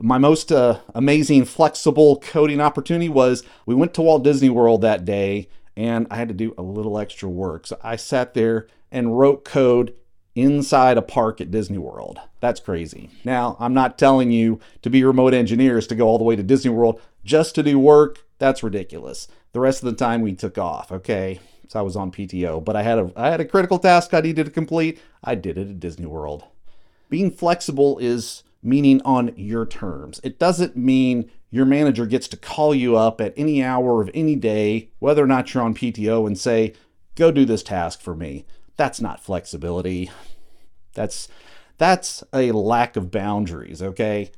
My 0.00 0.18
most 0.18 0.50
uh, 0.50 0.80
amazing 0.94 1.44
flexible 1.44 2.18
coding 2.20 2.60
opportunity 2.60 3.10
was 3.10 3.44
we 3.66 3.74
went 3.74 3.92
to 3.94 4.02
Walt 4.02 4.24
Disney 4.24 4.48
World 4.48 4.80
that 4.80 5.04
day 5.04 5.48
and 5.76 6.06
I 6.10 6.16
had 6.16 6.28
to 6.28 6.34
do 6.34 6.54
a 6.56 6.62
little 6.62 6.98
extra 6.98 7.28
work. 7.28 7.66
So 7.66 7.78
I 7.82 7.96
sat 7.96 8.34
there 8.34 8.66
and 8.90 9.18
wrote 9.18 9.44
code 9.44 9.94
inside 10.34 10.96
a 10.96 11.02
park 11.02 11.40
at 11.40 11.50
Disney 11.50 11.78
World. 11.78 12.18
That's 12.40 12.60
crazy. 12.60 13.10
Now, 13.24 13.56
I'm 13.60 13.74
not 13.74 13.98
telling 13.98 14.30
you 14.30 14.60
to 14.82 14.90
be 14.90 15.04
remote 15.04 15.34
engineers 15.34 15.86
to 15.88 15.94
go 15.94 16.06
all 16.06 16.18
the 16.18 16.24
way 16.24 16.36
to 16.36 16.42
Disney 16.42 16.70
World 16.70 17.00
just 17.24 17.54
to 17.54 17.62
do 17.62 17.78
work. 17.78 18.24
That's 18.38 18.62
ridiculous. 18.62 19.28
The 19.52 19.60
rest 19.60 19.82
of 19.82 19.90
the 19.90 19.96
time 19.96 20.22
we 20.22 20.32
took 20.32 20.58
off, 20.58 20.90
okay? 20.90 21.40
So 21.68 21.78
I 21.78 21.82
was 21.82 21.96
on 21.96 22.12
PTO, 22.12 22.64
but 22.64 22.76
I 22.76 22.82
had 22.82 22.98
a 22.98 23.12
I 23.16 23.30
had 23.30 23.40
a 23.40 23.46
critical 23.46 23.78
task 23.78 24.12
I 24.12 24.20
needed 24.20 24.44
to 24.44 24.50
complete. 24.50 25.00
I 25.24 25.34
did 25.34 25.56
it 25.56 25.68
at 25.68 25.80
Disney 25.80 26.06
World. 26.06 26.44
Being 27.08 27.30
flexible 27.30 27.98
is 27.98 28.42
meaning 28.62 29.00
on 29.02 29.32
your 29.36 29.66
terms. 29.66 30.20
It 30.22 30.38
doesn't 30.38 30.76
mean 30.76 31.30
your 31.50 31.64
manager 31.66 32.06
gets 32.06 32.28
to 32.28 32.36
call 32.36 32.74
you 32.74 32.96
up 32.96 33.20
at 33.20 33.34
any 33.36 33.62
hour 33.62 34.00
of 34.00 34.10
any 34.14 34.36
day, 34.36 34.90
whether 34.98 35.22
or 35.22 35.26
not 35.26 35.52
you're 35.52 35.62
on 35.62 35.74
PTO, 35.74 36.26
and 36.26 36.38
say, 36.38 36.74
go 37.14 37.30
do 37.30 37.44
this 37.44 37.62
task 37.62 38.00
for 38.00 38.14
me. 38.14 38.46
That's 38.76 39.00
not 39.00 39.22
flexibility. 39.22 40.10
That's 40.94 41.28
that's 41.78 42.22
a 42.32 42.52
lack 42.52 42.96
of 42.96 43.10
boundaries, 43.10 43.82
okay? 43.82 44.30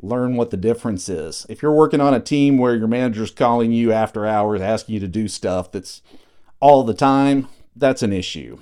Learn 0.00 0.36
what 0.36 0.50
the 0.50 0.56
difference 0.56 1.08
is. 1.08 1.46
If 1.48 1.62
you're 1.62 1.72
working 1.72 2.00
on 2.00 2.14
a 2.14 2.20
team 2.20 2.58
where 2.58 2.74
your 2.74 2.88
manager's 2.88 3.30
calling 3.30 3.72
you 3.72 3.92
after 3.92 4.26
hours 4.26 4.60
asking 4.60 4.94
you 4.94 5.00
to 5.00 5.08
do 5.08 5.28
stuff 5.28 5.72
that's 5.72 6.02
all 6.60 6.84
the 6.84 6.94
time, 6.94 7.48
that's 7.74 8.02
an 8.02 8.12
issue. 8.12 8.58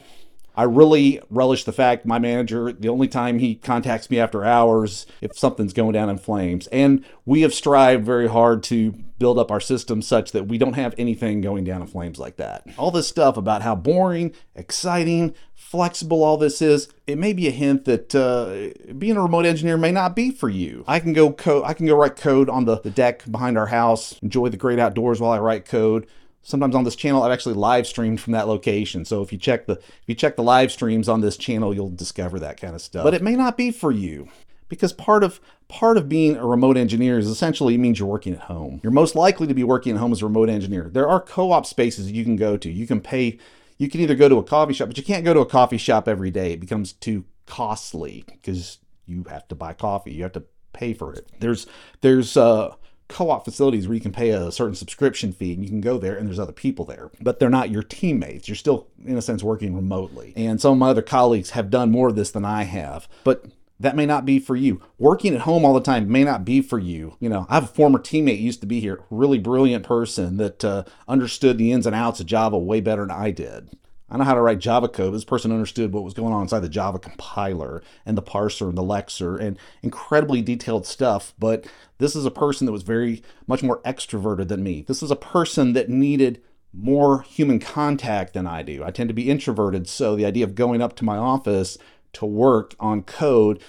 I 0.57 0.65
really 0.65 1.21
relish 1.31 1.65
the 1.65 1.73
fact 1.73 2.07
my 2.07 2.19
manager, 2.19 2.73
the 2.73 2.89
only 2.89 3.09
time 3.09 3.39
he 3.39 3.57
contacts 3.57 4.11
me 4.11 4.19
after 4.19 4.45
hours, 4.45 5.07
if 5.21 5.37
something's 5.37 5.73
going 5.73 5.93
down 5.93 6.09
in 6.09 6.19
flames. 6.19 6.67
And 6.69 7.05
we 7.25 7.43
have 7.43 7.53
strived 7.53 8.05
very 8.05 8.29
hard 8.29 8.63
to 8.65 8.93
build 9.19 9.39
up 9.39 9.51
our 9.51 9.61
system 9.61 10.03
such 10.03 10.33
that 10.33 10.49
we 10.49 10.59
don't 10.59 10.75
have 10.75 10.95
anything 10.99 11.41
going 11.41 11.65
down 11.65 11.81
in 11.81 11.87
flames 11.87 12.19
like 12.19 12.37
that. 12.37 12.67
All 12.77 12.91
this 12.91 13.09
stuff 13.09 13.37
about 13.37 13.63
how 13.63 13.75
boring, 13.75 14.33
exciting, 14.55 15.35
flexible 15.55 16.23
all 16.23 16.37
this 16.37 16.61
is, 16.61 16.89
it 17.07 17.17
may 17.19 17.33
be 17.33 17.49
a 17.49 17.53
hint 17.53 17.85
that 17.85 18.15
uh, 18.15 18.93
being 18.95 19.17
a 19.17 19.23
remote 19.23 19.47
engineer 19.47 19.77
may 19.77 19.93
not 19.93 20.15
be 20.15 20.31
for 20.31 20.49
you. 20.49 20.85
I 20.87 21.01
can 21.01 21.13
go 21.13 21.33
code, 21.33 21.65
I 21.65 21.75
can 21.75 21.87
go 21.87 21.97
write 21.97 22.17
code 22.17 22.49
on 22.49 22.65
the, 22.65 22.81
the 22.81 22.91
deck 22.91 23.25
behind 23.31 23.57
our 23.57 23.67
house, 23.67 24.19
enjoy 24.21 24.49
the 24.49 24.57
great 24.57 24.79
outdoors 24.79 25.21
while 25.21 25.33
I 25.33 25.39
write 25.39 25.65
code 25.65 26.07
sometimes 26.45 26.77
on 26.77 26.85
this 26.85 26.95
channel 26.95 27.23
I've 27.23 27.33
actually 27.33 27.55
live 27.55 27.87
streamed 27.87 28.21
from 28.21 28.33
that 28.35 28.47
location. 28.47 29.05
So 29.05 29.23
if 29.23 29.33
you 29.33 29.39
check 29.39 29.67
the 29.67 29.73
if 29.75 30.05
you 30.07 30.15
check 30.15 30.37
the 30.37 30.43
live 30.43 30.71
streams 30.71 31.09
on 31.09 31.21
this 31.21 31.37
channel, 31.37 31.75
you'll 31.75 31.91
discover 31.91 32.39
that 32.41 32.61
kind 32.61 32.75
of 32.75 32.81
stuff. 32.81 33.03
But 33.03 33.15
it 33.15 33.23
may 33.23 33.35
not 33.35 33.57
be 33.57 33.71
for 33.73 33.91
you 33.91 34.29
because 34.69 34.93
part 34.93 35.25
of 35.25 35.41
part 35.69 35.97
of 35.97 36.09
being 36.09 36.37
a 36.37 36.47
remote 36.47 36.77
engineer 36.77 37.19
is 37.19 37.29
essentially 37.29 37.77
means 37.79 37.99
you're 37.99 38.09
working 38.09 38.35
at 38.35 38.41
home. 38.41 38.81
You're 38.83 38.93
most 38.93 39.15
likely 39.15 39.47
to 39.47 39.55
be 39.55 39.65
working 39.65 39.95
at 39.95 39.99
home 39.99 40.13
as 40.13 40.23
a 40.23 40.27
remote 40.27 40.49
engineer. 40.49 40.91
There 40.93 41.09
are 41.09 41.21
co-op 41.21 41.67
spaces 41.67 42.13
you 42.13 42.25
can 42.25 42.37
go 42.37 42.57
to. 42.57 42.71
You 42.71 42.87
can 42.87 43.01
pay 43.01 43.39
you 43.79 43.89
can 43.89 44.01
either 44.01 44.15
go 44.15 44.29
to 44.29 44.39
a 44.39 44.45
coffee 44.45 44.73
shop, 44.73 44.89
but 44.89 44.99
you 44.99 45.03
can't 45.05 45.25
go 45.25 45.35
to 45.35 45.41
a 45.41 45.47
coffee 45.47 45.79
shop 45.79 46.07
every 46.07 46.31
day. 46.31 46.53
It 46.53 46.61
becomes 46.61 46.93
too 46.93 47.25
costly 47.47 48.25
because 48.27 48.79
you 49.07 49.25
have 49.25 49.49
to 49.49 49.55
buy 49.55 49.73
coffee. 49.73 50.13
You 50.13 50.23
have 50.23 50.33
to 50.33 50.45
pay 50.73 50.95
for 50.95 51.13
it. 51.15 51.29
There's 51.41 51.67
there's 52.01 52.37
uh 52.37 52.75
co-op 53.09 53.45
facilities 53.45 53.87
where 53.87 53.95
you 53.95 54.01
can 54.01 54.13
pay 54.13 54.31
a 54.31 54.51
certain 54.51 54.75
subscription 54.75 55.33
fee 55.33 55.53
and 55.53 55.63
you 55.63 55.69
can 55.69 55.81
go 55.81 55.99
there 55.99 56.17
and 56.17 56.27
there's 56.27 56.39
other 56.39 56.53
people 56.53 56.85
there 56.85 57.11
but 57.21 57.39
they're 57.39 57.51
not 57.51 57.71
your 57.71 57.83
teammates 57.83 58.49
you're 58.49 58.55
still 58.55 58.89
in 59.05 59.17
a 59.17 59.23
sense 59.23 59.43
working 59.43 59.75
remotely 59.75 60.33
and 60.37 60.61
some 60.61 60.73
of 60.73 60.79
my 60.79 60.89
other 60.89 61.03
colleagues 61.03 61.51
have 61.51 61.71
done 61.71 61.91
more 61.91 62.09
of 62.09 62.17
this 62.17 62.31
than 62.31 62.45
i 62.45 62.63
have 62.63 63.07
but 63.23 63.45
that 63.81 63.97
may 63.97 64.07
not 64.07 64.25
be 64.25 64.39
for 64.39 64.57
you. 64.57 64.81
Working 64.99 65.35
at 65.35 65.43
home 65.43 65.65
all 65.65 65.75
the 65.75 65.81
time 65.81 66.11
may 66.11 66.25
not 66.25 66.45
be 66.45 66.63
for 66.63 66.79
you. 66.79 67.17
You 67.19 67.29
know, 67.29 67.47
I 67.49 67.55
have 67.55 67.65
a 67.65 67.69
former 67.69 67.99
teammate 67.99 68.41
used 68.41 68.61
to 68.61 68.67
be 68.67 68.81
here, 68.81 69.03
really 69.11 69.39
brilliant 69.39 69.85
person 69.85 70.37
that 70.37 70.65
uh, 70.65 70.85
understood 71.09 71.59
the 71.59 71.73
ins 71.73 71.87
and 71.87 71.95
outs 71.95 72.21
of 72.21 72.27
Java 72.27 72.57
way 72.57 72.81
better 72.81 73.03
than 73.03 73.11
I 73.11 73.31
did. 73.31 73.77
I 74.15 74.17
know 74.17 74.23
how 74.23 74.35
to 74.35 74.41
write 74.41 74.61
Java 74.61 74.87
code. 74.87 75.13
This 75.13 75.25
person 75.25 75.51
understood 75.51 75.93
what 75.93 76.05
was 76.05 76.15
going 76.15 76.33
on 76.33 76.43
inside 76.43 76.61
the 76.61 76.69
Java 76.69 77.01
compiler 77.01 77.83
and 78.07 78.17
the 78.17 78.23
parser 78.23 78.69
and 78.69 78.79
the 78.79 78.83
lexer 78.83 79.41
and 79.41 79.59
incredibly 79.83 80.41
detailed 80.41 80.87
stuff. 80.87 81.35
But 81.37 81.67
this 81.99 82.15
is 82.15 82.25
a 82.25 82.31
person 82.31 82.65
that 82.67 82.73
was 82.73 82.85
very 82.85 83.25
much 83.49 83.65
more 83.65 83.81
extroverted 83.83 84.47
than 84.47 84.63
me. 84.63 84.85
This 84.87 85.03
is 85.03 85.11
a 85.11 85.17
person 85.17 85.73
that 85.73 85.89
needed 85.89 86.41
more 86.73 87.23
human 87.23 87.59
contact 87.59 88.35
than 88.35 88.47
I 88.47 88.63
do. 88.63 88.85
I 88.85 88.93
tend 88.93 89.09
to 89.09 89.15
be 89.15 89.29
introverted, 89.29 89.89
so 89.89 90.15
the 90.15 90.27
idea 90.27 90.45
of 90.45 90.55
going 90.55 90.81
up 90.81 90.95
to 90.97 91.05
my 91.05 91.17
office 91.17 91.77
to 92.13 92.25
work 92.25 92.77
on 92.79 93.03
code 93.03 93.61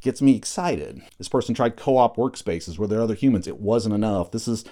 gets 0.00 0.22
me 0.22 0.34
excited. 0.36 1.02
This 1.18 1.28
person 1.28 1.54
tried 1.54 1.76
co-op 1.76 2.16
workspaces 2.16 2.78
where 2.78 2.88
there 2.88 3.00
are 3.00 3.02
other 3.02 3.12
humans. 3.12 3.46
It 3.46 3.60
wasn't 3.60 3.94
enough. 3.94 4.30
This 4.30 4.48
is 4.48 4.64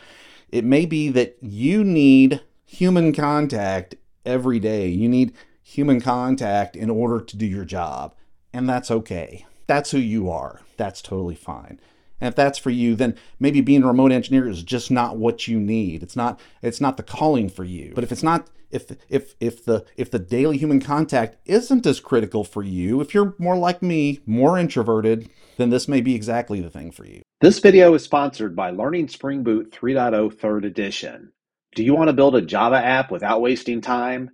it 0.49 0.65
may 0.65 0.87
be 0.87 1.11
that 1.11 1.37
you 1.43 1.85
need 1.85 2.41
human 2.65 3.13
contact 3.13 3.97
every 4.25 4.59
day. 4.59 4.89
You 4.89 5.09
need 5.09 5.35
human 5.63 6.01
contact 6.01 6.77
in 6.77 6.91
order 6.91 7.25
to 7.25 7.37
do 7.37 7.47
your 7.47 7.65
job, 7.65 8.15
and 8.53 8.69
that's 8.69 8.91
okay. 8.91 9.47
That's 9.67 9.91
who 9.91 9.99
you 9.99 10.31
are. 10.31 10.61
That's 10.77 11.03
totally 11.03 11.35
fine. 11.35 11.81
And 12.21 12.29
if 12.29 12.37
that's 12.37 12.59
for 12.59 12.71
you, 12.71 12.95
then 12.95 13.17
maybe 13.41 13.61
being 13.61 13.83
a 13.83 13.89
remote 13.89 14.13
engineer 14.13 14.49
is 14.49 14.63
just 14.63 14.93
not 14.93 15.17
what 15.17 15.49
you 15.49 15.59
need. 15.59 16.05
It's 16.05 16.15
not 16.15 16.39
it's 16.63 16.81
not 16.81 16.97
the 16.97 17.03
calling 17.03 17.49
for 17.49 17.65
you. 17.65 17.93
But 17.95 18.05
if 18.05 18.13
it's 18.13 18.23
not 18.23 18.49
if 18.71 18.97
if 19.09 19.35
if 19.41 19.65
the 19.65 19.85
if 19.97 20.11
the 20.11 20.19
daily 20.21 20.57
human 20.57 20.81
contact 20.81 21.37
isn't 21.47 21.85
as 21.85 21.99
critical 21.99 22.45
for 22.45 22.63
you, 22.63 23.01
if 23.01 23.13
you're 23.13 23.35
more 23.39 23.57
like 23.57 23.83
me, 23.83 24.21
more 24.25 24.57
introverted, 24.59 25.31
then 25.57 25.71
this 25.71 25.89
may 25.89 26.01
be 26.01 26.15
exactly 26.15 26.61
the 26.61 26.71
thing 26.71 26.93
for 26.93 27.05
you. 27.05 27.23
This 27.41 27.59
video 27.59 27.93
is 27.95 28.05
sponsored 28.05 28.55
by 28.55 28.71
Learning 28.71 29.09
Spring 29.09 29.43
Boot 29.43 29.73
3.0 29.73 30.33
3rd 30.33 30.65
Edition. 30.65 31.33
Do 31.75 31.83
you 31.83 31.95
want 31.95 32.09
to 32.09 32.13
build 32.13 32.37
a 32.37 32.43
Java 32.43 32.77
app 32.77 33.11
without 33.11 33.41
wasting 33.41 33.81
time? 33.81 34.31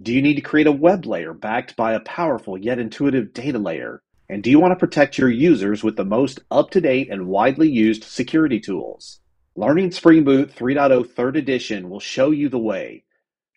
Do 0.00 0.12
you 0.12 0.22
need 0.22 0.34
to 0.34 0.40
create 0.40 0.68
a 0.68 0.72
web 0.72 1.04
layer 1.04 1.34
backed 1.34 1.74
by 1.74 1.94
a 1.94 2.00
powerful 2.00 2.56
yet 2.56 2.78
intuitive 2.78 3.32
data 3.32 3.58
layer? 3.58 4.04
And 4.28 4.40
do 4.40 4.50
you 4.50 4.60
want 4.60 4.70
to 4.70 4.76
protect 4.78 5.18
your 5.18 5.28
users 5.28 5.82
with 5.82 5.96
the 5.96 6.04
most 6.04 6.38
up 6.48 6.70
to 6.70 6.80
date 6.80 7.10
and 7.10 7.26
widely 7.26 7.68
used 7.68 8.04
security 8.04 8.60
tools? 8.60 9.18
Learning 9.56 9.90
Spring 9.90 10.22
Boot 10.22 10.54
3.0 10.54 11.08
3rd 11.12 11.38
Edition 11.38 11.90
will 11.90 11.98
show 11.98 12.30
you 12.30 12.48
the 12.48 12.56
way. 12.56 13.02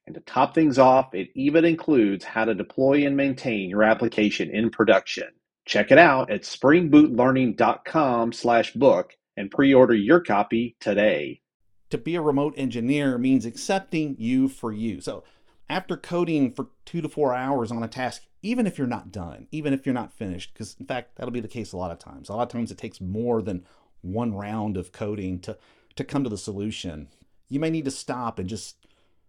And 0.08 0.16
to 0.16 0.22
top 0.22 0.56
things 0.56 0.80
off, 0.80 1.14
it 1.14 1.30
even 1.36 1.66
includes 1.66 2.26
how 2.26 2.46
to 2.46 2.56
deploy 2.56 3.06
and 3.06 3.16
maintain 3.16 3.70
your 3.70 3.84
application 3.84 4.50
in 4.50 4.72
production. 4.72 5.28
Check 5.66 5.92
it 5.92 6.00
out 6.00 6.32
at 6.32 6.42
springbootlearning.com 6.42 8.34
slash 8.34 8.74
book 8.74 9.16
and 9.38 9.52
pre-order 9.52 9.94
your 9.94 10.20
copy 10.20 10.76
today 10.80 11.42
to 11.90 11.98
be 11.98 12.16
a 12.16 12.22
remote 12.22 12.54
engineer 12.58 13.18
means 13.18 13.46
accepting 13.46 14.16
you 14.20 14.48
for 14.48 14.72
you. 14.72 15.02
So 15.02 15.24
after 15.70 15.98
coding 15.98 16.52
for 16.52 16.68
two 16.86 17.02
to 17.02 17.10
four 17.10 17.34
hours 17.34 17.72
on 17.72 17.84
a 17.84 17.88
task, 17.88 18.24
even 18.42 18.66
if 18.66 18.78
you're 18.78 18.88
not 18.88 19.12
done, 19.12 19.48
even 19.52 19.74
if 19.74 19.86
you're 19.86 19.94
not 19.94 20.14
finished, 20.14 20.54
because 20.54 20.76
in 20.80 20.86
fact, 20.86 21.16
that'll 21.16 21.32
be 21.32 21.40
the 21.40 21.48
case 21.48 21.74
a 21.74 21.78
lot 21.78 21.92
of 21.92 22.00
times. 22.00 22.30
A 22.30 22.34
lot 22.34 22.44
of 22.44 22.50
times 22.50 22.72
it 22.72 22.78
takes 22.78 23.02
more 23.02 23.42
than 23.42 23.66
one 24.02 24.34
round 24.34 24.78
of 24.78 24.92
coding 24.92 25.40
to, 25.40 25.58
to 25.96 26.04
come 26.04 26.24
to 26.24 26.30
the 26.30 26.38
solution. 26.38 27.10
You 27.50 27.60
may 27.60 27.70
need 27.70 27.86
to 27.86 27.92
stop 27.92 28.40
and 28.40 28.48
just 28.48 28.78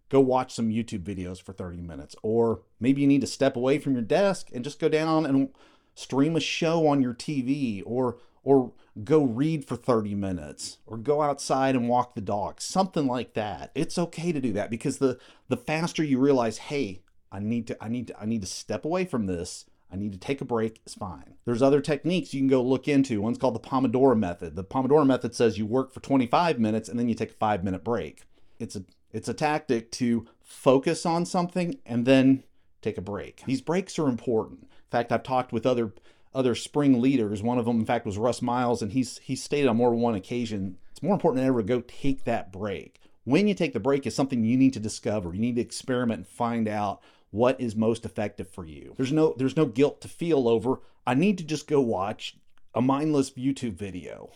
go 0.09 0.19
watch 0.19 0.53
some 0.53 0.69
YouTube 0.69 1.03
videos 1.03 1.41
for 1.41 1.53
30 1.53 1.81
minutes. 1.81 2.15
Or 2.21 2.61
maybe 2.79 3.01
you 3.01 3.07
need 3.07 3.21
to 3.21 3.27
step 3.27 3.55
away 3.55 3.79
from 3.79 3.93
your 3.93 4.01
desk 4.01 4.49
and 4.53 4.63
just 4.63 4.79
go 4.79 4.89
down 4.89 5.25
and 5.25 5.49
stream 5.95 6.35
a 6.35 6.39
show 6.39 6.87
on 6.87 7.01
your 7.01 7.13
TV 7.13 7.81
or 7.85 8.17
or 8.43 8.73
go 9.03 9.23
read 9.23 9.65
for 9.65 9.75
30 9.75 10.15
minutes 10.15 10.79
or 10.85 10.97
go 10.97 11.21
outside 11.21 11.75
and 11.75 11.87
walk 11.87 12.15
the 12.15 12.21
dog 12.21 12.61
something 12.61 13.07
like 13.07 13.33
that. 13.33 13.71
It's 13.75 13.97
okay 13.97 14.31
to 14.31 14.41
do 14.41 14.53
that 14.53 14.69
because 14.69 14.97
the 14.97 15.19
the 15.47 15.57
faster 15.57 16.03
you 16.03 16.19
realize 16.19 16.57
hey 16.57 17.01
i 17.31 17.39
need 17.39 17.67
to 17.67 17.77
i 17.81 17.87
need 17.87 18.07
to 18.07 18.19
i 18.19 18.25
need 18.25 18.41
to 18.41 18.47
step 18.47 18.85
away 18.85 19.05
from 19.05 19.25
this 19.25 19.65
i 19.91 19.95
need 19.95 20.11
to 20.11 20.17
take 20.17 20.41
a 20.41 20.45
break 20.45 20.79
it's 20.83 20.95
fine. 20.95 21.35
There's 21.45 21.61
other 21.61 21.81
techniques 21.81 22.33
you 22.33 22.41
can 22.41 22.47
go 22.47 22.61
look 22.61 22.87
into. 22.87 23.21
One's 23.21 23.37
called 23.37 23.55
the 23.55 23.59
pomodoro 23.59 24.17
method. 24.17 24.55
The 24.55 24.63
pomodoro 24.63 25.05
method 25.05 25.35
says 25.35 25.57
you 25.57 25.65
work 25.65 25.93
for 25.93 25.99
25 25.99 26.59
minutes 26.59 26.89
and 26.89 26.99
then 26.99 27.09
you 27.09 27.15
take 27.15 27.31
a 27.31 27.35
5 27.35 27.63
minute 27.63 27.83
break. 27.83 28.23
It's 28.59 28.75
a 28.75 28.83
it's 29.11 29.29
a 29.29 29.33
tactic 29.33 29.91
to 29.91 30.25
focus 30.41 31.05
on 31.05 31.25
something 31.25 31.79
and 31.85 32.05
then 32.05 32.43
take 32.81 32.97
a 32.97 33.01
break. 33.01 33.43
These 33.45 33.61
breaks 33.61 33.99
are 33.99 34.07
important. 34.07 34.63
In 34.63 34.89
fact 34.89 35.11
i've 35.11 35.23
talked 35.23 35.53
with 35.53 35.65
other 35.65 35.93
other 36.33 36.55
spring 36.55 37.01
leaders. 37.01 37.43
One 37.43 37.57
of 37.57 37.65
them, 37.65 37.79
in 37.79 37.85
fact, 37.85 38.05
was 38.05 38.17
Russ 38.17 38.41
Miles, 38.41 38.81
and 38.81 38.91
he's 38.91 39.17
he 39.19 39.35
stated 39.35 39.67
on 39.67 39.77
more 39.77 39.91
than 39.91 40.01
one 40.01 40.15
occasion, 40.15 40.77
it's 40.91 41.03
more 41.03 41.13
important 41.13 41.39
than 41.39 41.47
ever 41.47 41.61
to 41.61 41.67
go 41.67 41.81
take 41.81 42.23
that 42.25 42.51
break. 42.51 42.99
When 43.23 43.47
you 43.47 43.53
take 43.53 43.73
the 43.73 43.79
break 43.79 44.05
is 44.07 44.15
something 44.15 44.43
you 44.43 44.57
need 44.57 44.73
to 44.73 44.79
discover. 44.79 45.33
You 45.33 45.41
need 45.41 45.55
to 45.55 45.61
experiment 45.61 46.19
and 46.19 46.27
find 46.27 46.67
out 46.67 47.01
what 47.29 47.59
is 47.61 47.75
most 47.75 48.05
effective 48.05 48.49
for 48.49 48.65
you. 48.65 48.93
There's 48.97 49.11
no 49.11 49.33
there's 49.37 49.57
no 49.57 49.65
guilt 49.65 50.01
to 50.01 50.07
feel 50.07 50.47
over. 50.47 50.79
I 51.05 51.13
need 51.13 51.37
to 51.39 51.43
just 51.43 51.67
go 51.67 51.81
watch 51.81 52.37
a 52.73 52.81
mindless 52.81 53.31
YouTube 53.31 53.73
video. 53.73 54.31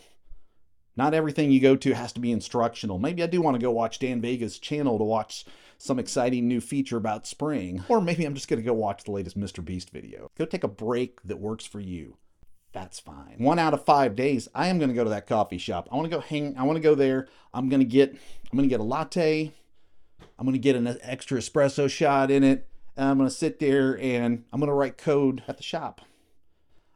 Not 0.98 1.14
everything 1.14 1.52
you 1.52 1.60
go 1.60 1.76
to 1.76 1.94
has 1.94 2.14
to 2.14 2.20
be 2.20 2.32
instructional. 2.32 3.00
Maybe 3.00 3.22
I 3.22 3.28
do 3.28 3.42
want 3.42 3.56
to 3.56 3.62
go 3.62 3.72
watch 3.72 4.00
Dan 4.00 4.22
Vega's 4.22 4.60
channel 4.60 4.98
to 4.98 5.04
watch 5.04 5.46
some 5.78 6.00
exciting 6.00 6.48
new 6.48 6.62
feature 6.62 6.98
about 6.98 7.28
spring. 7.28 7.84
Or 7.90 8.00
maybe 8.00 8.26
I'm 8.26 8.34
just 8.34 8.48
going 8.48 8.62
to 8.62 8.66
go 8.66 8.74
watch 8.74 9.04
the 9.04 9.12
latest 9.12 9.38
Mr. 9.38 9.64
Beast 9.64 9.90
video. 9.90 10.32
Go 10.38 10.46
take 10.46 10.64
a 10.64 10.70
break 10.70 11.22
that 11.24 11.40
works 11.40 11.66
for 11.66 11.80
you. 11.80 12.18
That's 12.72 13.00
fine. 13.00 13.36
One 13.38 13.60
out 13.60 13.74
of 13.74 13.86
five 13.86 14.16
days, 14.16 14.50
I 14.54 14.68
am 14.68 14.80
going 14.80 14.90
to 14.90 14.96
go 14.96 15.06
to 15.06 15.10
that 15.10 15.28
coffee 15.28 15.58
shop. 15.58 15.88
I 15.92 15.96
want 15.96 16.10
to 16.10 16.16
go 16.16 16.22
hang. 16.22 16.58
I 16.58 16.64
want 16.64 16.76
to 16.76 16.82
go 16.82 16.96
there. 16.96 17.28
I'm 17.54 17.70
going 17.70 17.80
to 17.80 17.86
get. 17.86 18.12
I'm 18.12 18.58
going 18.58 18.68
to 18.68 18.74
get 18.74 18.82
a 18.82 18.84
latte. 18.84 19.54
I'm 20.38 20.46
going 20.46 20.54
to 20.54 20.60
get 20.60 20.76
an 20.76 20.98
extra 21.02 21.40
espresso 21.40 21.90
shot 21.90 22.30
in 22.30 22.44
it. 22.44 22.68
I'm 22.98 23.18
going 23.18 23.30
to 23.30 23.36
sit 23.36 23.60
there 23.60 23.98
and 24.00 24.44
I'm 24.52 24.60
going 24.60 24.70
to 24.70 24.74
write 24.74 24.98
code 24.98 25.44
at 25.48 25.58
the 25.58 25.64
shop. 25.64 26.02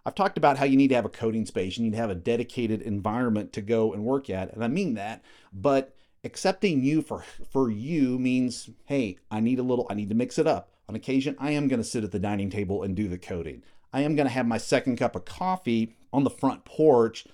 I've 0.05 0.15
talked 0.15 0.37
about 0.37 0.57
how 0.57 0.65
you 0.65 0.77
need 0.77 0.89
to 0.89 0.95
have 0.95 1.05
a 1.05 1.09
coding 1.09 1.45
space. 1.45 1.77
You 1.77 1.83
need 1.83 1.91
to 1.91 1.97
have 1.97 2.09
a 2.09 2.15
dedicated 2.15 2.81
environment 2.81 3.53
to 3.53 3.61
go 3.61 3.93
and 3.93 4.03
work 4.03 4.29
at. 4.29 4.53
And 4.53 4.63
I 4.63 4.67
mean 4.67 4.93
that. 4.95 5.23
But 5.53 5.95
accepting 6.23 6.83
you 6.83 7.01
for 7.01 7.23
for 7.49 7.69
you 7.69 8.19
means 8.19 8.69
hey 8.85 9.17
i 9.31 9.39
need 9.39 9.59
a 9.59 9.63
little 9.63 9.87
i 9.89 9.93
need 9.93 10.09
to 10.09 10.15
mix 10.15 10.37
it 10.37 10.47
up 10.47 10.69
on 10.87 10.95
occasion 10.95 11.35
i 11.39 11.51
am 11.51 11.67
going 11.67 11.81
to 11.81 11.87
sit 11.87 12.03
at 12.03 12.11
the 12.11 12.19
dining 12.19 12.49
table 12.49 12.83
and 12.83 12.95
do 12.95 13.07
the 13.07 13.17
coding 13.17 13.63
i 13.93 14.01
am 14.01 14.15
going 14.15 14.27
to 14.27 14.33
have 14.33 14.45
my 14.45 14.57
second 14.57 14.97
cup 14.97 15.15
of 15.15 15.25
coffee 15.25 15.95
on 16.11 16.23
the 16.23 16.29
front 16.29 16.65
porch 16.65 17.25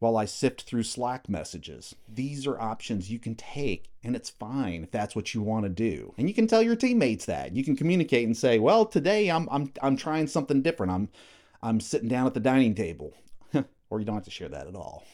while 0.00 0.18
i 0.18 0.26
sift 0.26 0.62
through 0.62 0.82
slack 0.82 1.30
messages 1.30 1.94
these 2.06 2.46
are 2.46 2.60
options 2.60 3.10
you 3.10 3.18
can 3.18 3.34
take 3.34 3.90
and 4.02 4.14
it's 4.14 4.28
fine 4.28 4.82
if 4.82 4.90
that's 4.90 5.16
what 5.16 5.32
you 5.32 5.40
want 5.40 5.64
to 5.64 5.70
do 5.70 6.12
and 6.18 6.28
you 6.28 6.34
can 6.34 6.46
tell 6.46 6.62
your 6.62 6.76
teammates 6.76 7.24
that 7.24 7.56
you 7.56 7.64
can 7.64 7.74
communicate 7.74 8.26
and 8.26 8.36
say 8.36 8.58
well 8.58 8.84
today 8.84 9.30
i'm 9.30 9.48
i'm, 9.50 9.72
I'm 9.80 9.96
trying 9.96 10.26
something 10.26 10.60
different 10.60 10.92
i'm 10.92 11.08
i'm 11.64 11.80
sitting 11.80 12.08
down 12.08 12.26
at 12.26 12.34
the 12.34 12.40
dining 12.40 12.74
table 12.74 13.12
or 13.90 13.98
you 13.98 14.04
don't 14.04 14.14
have 14.14 14.24
to 14.24 14.30
share 14.30 14.48
that 14.48 14.68
at 14.68 14.76
all 14.76 15.04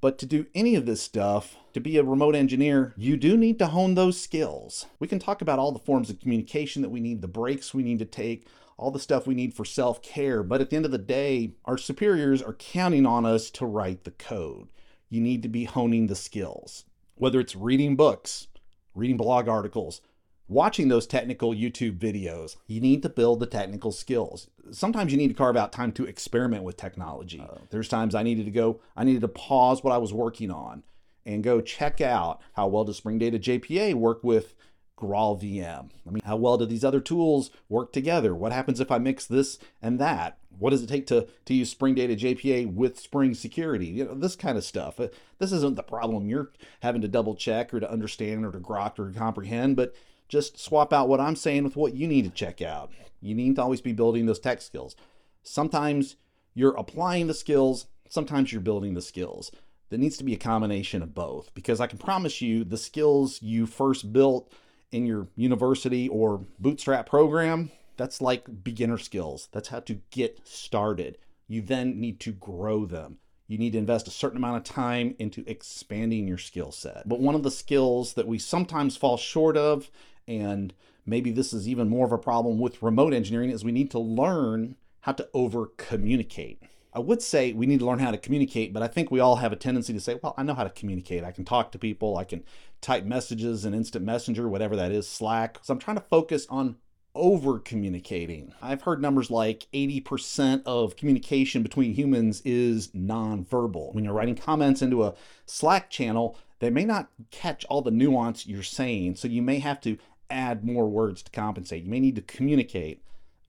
but 0.00 0.18
to 0.18 0.26
do 0.26 0.46
any 0.54 0.74
of 0.74 0.86
this 0.86 1.00
stuff, 1.00 1.56
to 1.72 1.80
be 1.80 1.96
a 1.96 2.04
remote 2.04 2.34
engineer, 2.34 2.92
you 2.96 3.16
do 3.16 3.36
need 3.36 3.58
to 3.58 3.66
hone 3.66 3.94
those 3.94 4.20
skills. 4.20 4.86
We 4.98 5.08
can 5.08 5.18
talk 5.18 5.40
about 5.40 5.58
all 5.58 5.72
the 5.72 5.78
forms 5.78 6.10
of 6.10 6.20
communication 6.20 6.82
that 6.82 6.90
we 6.90 7.00
need, 7.00 7.22
the 7.22 7.28
breaks 7.28 7.72
we 7.72 7.82
need 7.82 7.98
to 8.00 8.04
take, 8.04 8.46
all 8.76 8.90
the 8.90 9.00
stuff 9.00 9.26
we 9.26 9.34
need 9.34 9.54
for 9.54 9.64
self 9.64 10.02
care. 10.02 10.42
But 10.42 10.60
at 10.60 10.70
the 10.70 10.76
end 10.76 10.84
of 10.84 10.92
the 10.92 10.98
day, 10.98 11.54
our 11.64 11.78
superiors 11.78 12.42
are 12.42 12.52
counting 12.52 13.06
on 13.06 13.24
us 13.24 13.50
to 13.52 13.66
write 13.66 14.04
the 14.04 14.10
code. 14.10 14.68
You 15.08 15.20
need 15.20 15.42
to 15.42 15.48
be 15.48 15.64
honing 15.64 16.08
the 16.08 16.14
skills, 16.14 16.84
whether 17.14 17.40
it's 17.40 17.56
reading 17.56 17.96
books, 17.96 18.48
reading 18.94 19.16
blog 19.16 19.48
articles, 19.48 20.02
watching 20.48 20.88
those 20.88 21.06
technical 21.06 21.52
YouTube 21.52 21.98
videos. 21.98 22.56
You 22.66 22.80
need 22.80 23.02
to 23.02 23.08
build 23.08 23.40
the 23.40 23.46
technical 23.46 23.92
skills. 23.92 24.48
Sometimes 24.70 25.12
you 25.12 25.18
need 25.18 25.28
to 25.28 25.34
carve 25.34 25.56
out 25.56 25.72
time 25.72 25.92
to 25.92 26.04
experiment 26.04 26.62
with 26.62 26.76
technology. 26.76 27.40
Uh, 27.40 27.58
there's 27.70 27.88
times 27.88 28.14
I 28.14 28.22
needed 28.22 28.44
to 28.46 28.50
go, 28.50 28.80
I 28.96 29.04
needed 29.04 29.22
to 29.22 29.28
pause 29.28 29.82
what 29.82 29.92
I 29.92 29.98
was 29.98 30.12
working 30.12 30.50
on 30.50 30.84
and 31.24 31.42
go 31.42 31.60
check 31.60 32.00
out 32.00 32.40
how 32.52 32.68
well 32.68 32.84
does 32.84 32.96
Spring 32.96 33.18
Data 33.18 33.38
JPA 33.38 33.94
work 33.94 34.22
with 34.22 34.54
Graal 34.96 35.36
VM? 35.40 35.90
I 36.06 36.10
mean, 36.10 36.22
how 36.24 36.36
well 36.36 36.56
do 36.56 36.64
these 36.64 36.84
other 36.84 37.00
tools 37.00 37.50
work 37.68 37.92
together? 37.92 38.34
What 38.34 38.52
happens 38.52 38.80
if 38.80 38.90
I 38.90 38.98
mix 38.98 39.26
this 39.26 39.58
and 39.82 39.98
that? 39.98 40.38
What 40.58 40.70
does 40.70 40.82
it 40.82 40.88
take 40.88 41.06
to, 41.08 41.26
to 41.44 41.54
use 41.54 41.68
Spring 41.68 41.94
Data 41.94 42.14
JPA 42.14 42.72
with 42.72 42.98
Spring 42.98 43.34
Security? 43.34 43.86
You 43.86 44.04
know, 44.06 44.14
this 44.14 44.36
kind 44.36 44.56
of 44.56 44.64
stuff. 44.64 44.98
Uh, 44.98 45.08
this 45.38 45.52
isn't 45.52 45.76
the 45.76 45.82
problem 45.82 46.30
you're 46.30 46.50
having 46.80 47.02
to 47.02 47.08
double 47.08 47.34
check 47.34 47.74
or 47.74 47.80
to 47.80 47.90
understand 47.90 48.46
or 48.46 48.52
to 48.52 48.58
grok 48.58 48.98
or 48.98 49.12
comprehend, 49.12 49.76
but 49.76 49.94
just 50.28 50.58
swap 50.58 50.92
out 50.92 51.08
what 51.08 51.20
I'm 51.20 51.36
saying 51.36 51.64
with 51.64 51.76
what 51.76 51.94
you 51.94 52.06
need 52.06 52.24
to 52.24 52.30
check 52.30 52.60
out. 52.60 52.90
You 53.20 53.34
need 53.34 53.56
to 53.56 53.62
always 53.62 53.80
be 53.80 53.92
building 53.92 54.26
those 54.26 54.38
tech 54.38 54.60
skills. 54.60 54.96
Sometimes 55.42 56.16
you're 56.54 56.76
applying 56.76 57.26
the 57.26 57.34
skills, 57.34 57.86
sometimes 58.08 58.52
you're 58.52 58.60
building 58.60 58.94
the 58.94 59.02
skills. 59.02 59.50
There 59.88 59.98
needs 59.98 60.16
to 60.16 60.24
be 60.24 60.34
a 60.34 60.38
combination 60.38 61.02
of 61.02 61.14
both 61.14 61.54
because 61.54 61.80
I 61.80 61.86
can 61.86 61.98
promise 61.98 62.42
you 62.42 62.64
the 62.64 62.76
skills 62.76 63.40
you 63.40 63.66
first 63.66 64.12
built 64.12 64.52
in 64.90 65.06
your 65.06 65.28
university 65.36 66.08
or 66.08 66.44
bootstrap 66.58 67.08
program, 67.08 67.70
that's 67.96 68.20
like 68.20 68.64
beginner 68.64 68.98
skills. 68.98 69.48
That's 69.52 69.68
how 69.68 69.80
to 69.80 70.00
get 70.10 70.40
started. 70.46 71.18
You 71.48 71.62
then 71.62 72.00
need 72.00 72.18
to 72.20 72.32
grow 72.32 72.84
them 72.84 73.18
you 73.48 73.58
need 73.58 73.72
to 73.72 73.78
invest 73.78 74.08
a 74.08 74.12
certain 74.12 74.38
amount 74.38 74.56
of 74.56 74.64
time 74.64 75.14
into 75.18 75.44
expanding 75.46 76.26
your 76.26 76.38
skill 76.38 76.72
set. 76.72 77.08
But 77.08 77.20
one 77.20 77.34
of 77.34 77.42
the 77.42 77.50
skills 77.50 78.14
that 78.14 78.26
we 78.26 78.38
sometimes 78.38 78.96
fall 78.96 79.16
short 79.16 79.56
of, 79.56 79.90
and 80.28 80.74
maybe 81.04 81.30
this 81.30 81.52
is 81.52 81.68
even 81.68 81.88
more 81.88 82.06
of 82.06 82.12
a 82.12 82.18
problem 82.18 82.58
with 82.58 82.82
remote 82.82 83.12
engineering, 83.12 83.50
is 83.50 83.64
we 83.64 83.72
need 83.72 83.90
to 83.92 83.98
learn 83.98 84.76
how 85.00 85.12
to 85.12 85.28
over 85.32 85.66
communicate. 85.76 86.62
I 86.92 86.98
would 86.98 87.20
say 87.20 87.52
we 87.52 87.66
need 87.66 87.80
to 87.80 87.86
learn 87.86 87.98
how 87.98 88.10
to 88.10 88.16
communicate, 88.16 88.72
but 88.72 88.82
I 88.82 88.88
think 88.88 89.10
we 89.10 89.20
all 89.20 89.36
have 89.36 89.52
a 89.52 89.56
tendency 89.56 89.92
to 89.92 90.00
say, 90.00 90.18
well, 90.22 90.34
I 90.38 90.42
know 90.42 90.54
how 90.54 90.64
to 90.64 90.70
communicate. 90.70 91.24
I 91.24 91.30
can 91.30 91.44
talk 91.44 91.70
to 91.72 91.78
people, 91.78 92.16
I 92.16 92.24
can 92.24 92.42
type 92.80 93.04
messages 93.04 93.64
in 93.64 93.74
instant 93.74 94.04
messenger, 94.04 94.48
whatever 94.48 94.74
that 94.76 94.92
is, 94.92 95.06
Slack. 95.06 95.58
So 95.62 95.74
I'm 95.74 95.78
trying 95.78 95.98
to 95.98 96.02
focus 96.02 96.46
on 96.48 96.76
over 97.14 97.58
communicating. 97.58 98.52
I've 98.62 98.82
heard 98.82 99.02
numbers 99.02 99.30
like 99.30 99.66
80% 99.72 100.62
of 100.64 100.96
communication 100.96 101.62
between 101.62 101.94
humans 101.94 102.42
is 102.44 102.88
nonverbal. 102.88 103.94
When 103.94 104.04
you're 104.04 104.14
writing 104.14 104.34
comments 104.34 104.82
into 104.82 105.04
a 105.04 105.14
Slack 105.44 105.90
channel, 105.90 106.38
they 106.60 106.70
may 106.70 106.84
not 106.84 107.10
catch 107.30 107.64
all 107.66 107.82
the 107.82 107.90
nuance 107.90 108.46
you're 108.46 108.62
saying, 108.62 109.16
so 109.16 109.28
you 109.28 109.42
may 109.42 109.58
have 109.58 109.80
to 109.82 109.98
add 110.30 110.64
more 110.64 110.88
words 110.88 111.22
to 111.22 111.30
compensate. 111.30 111.84
You 111.84 111.90
may 111.90 112.00
need 112.00 112.16
to 112.16 112.22
communicate. 112.22 113.02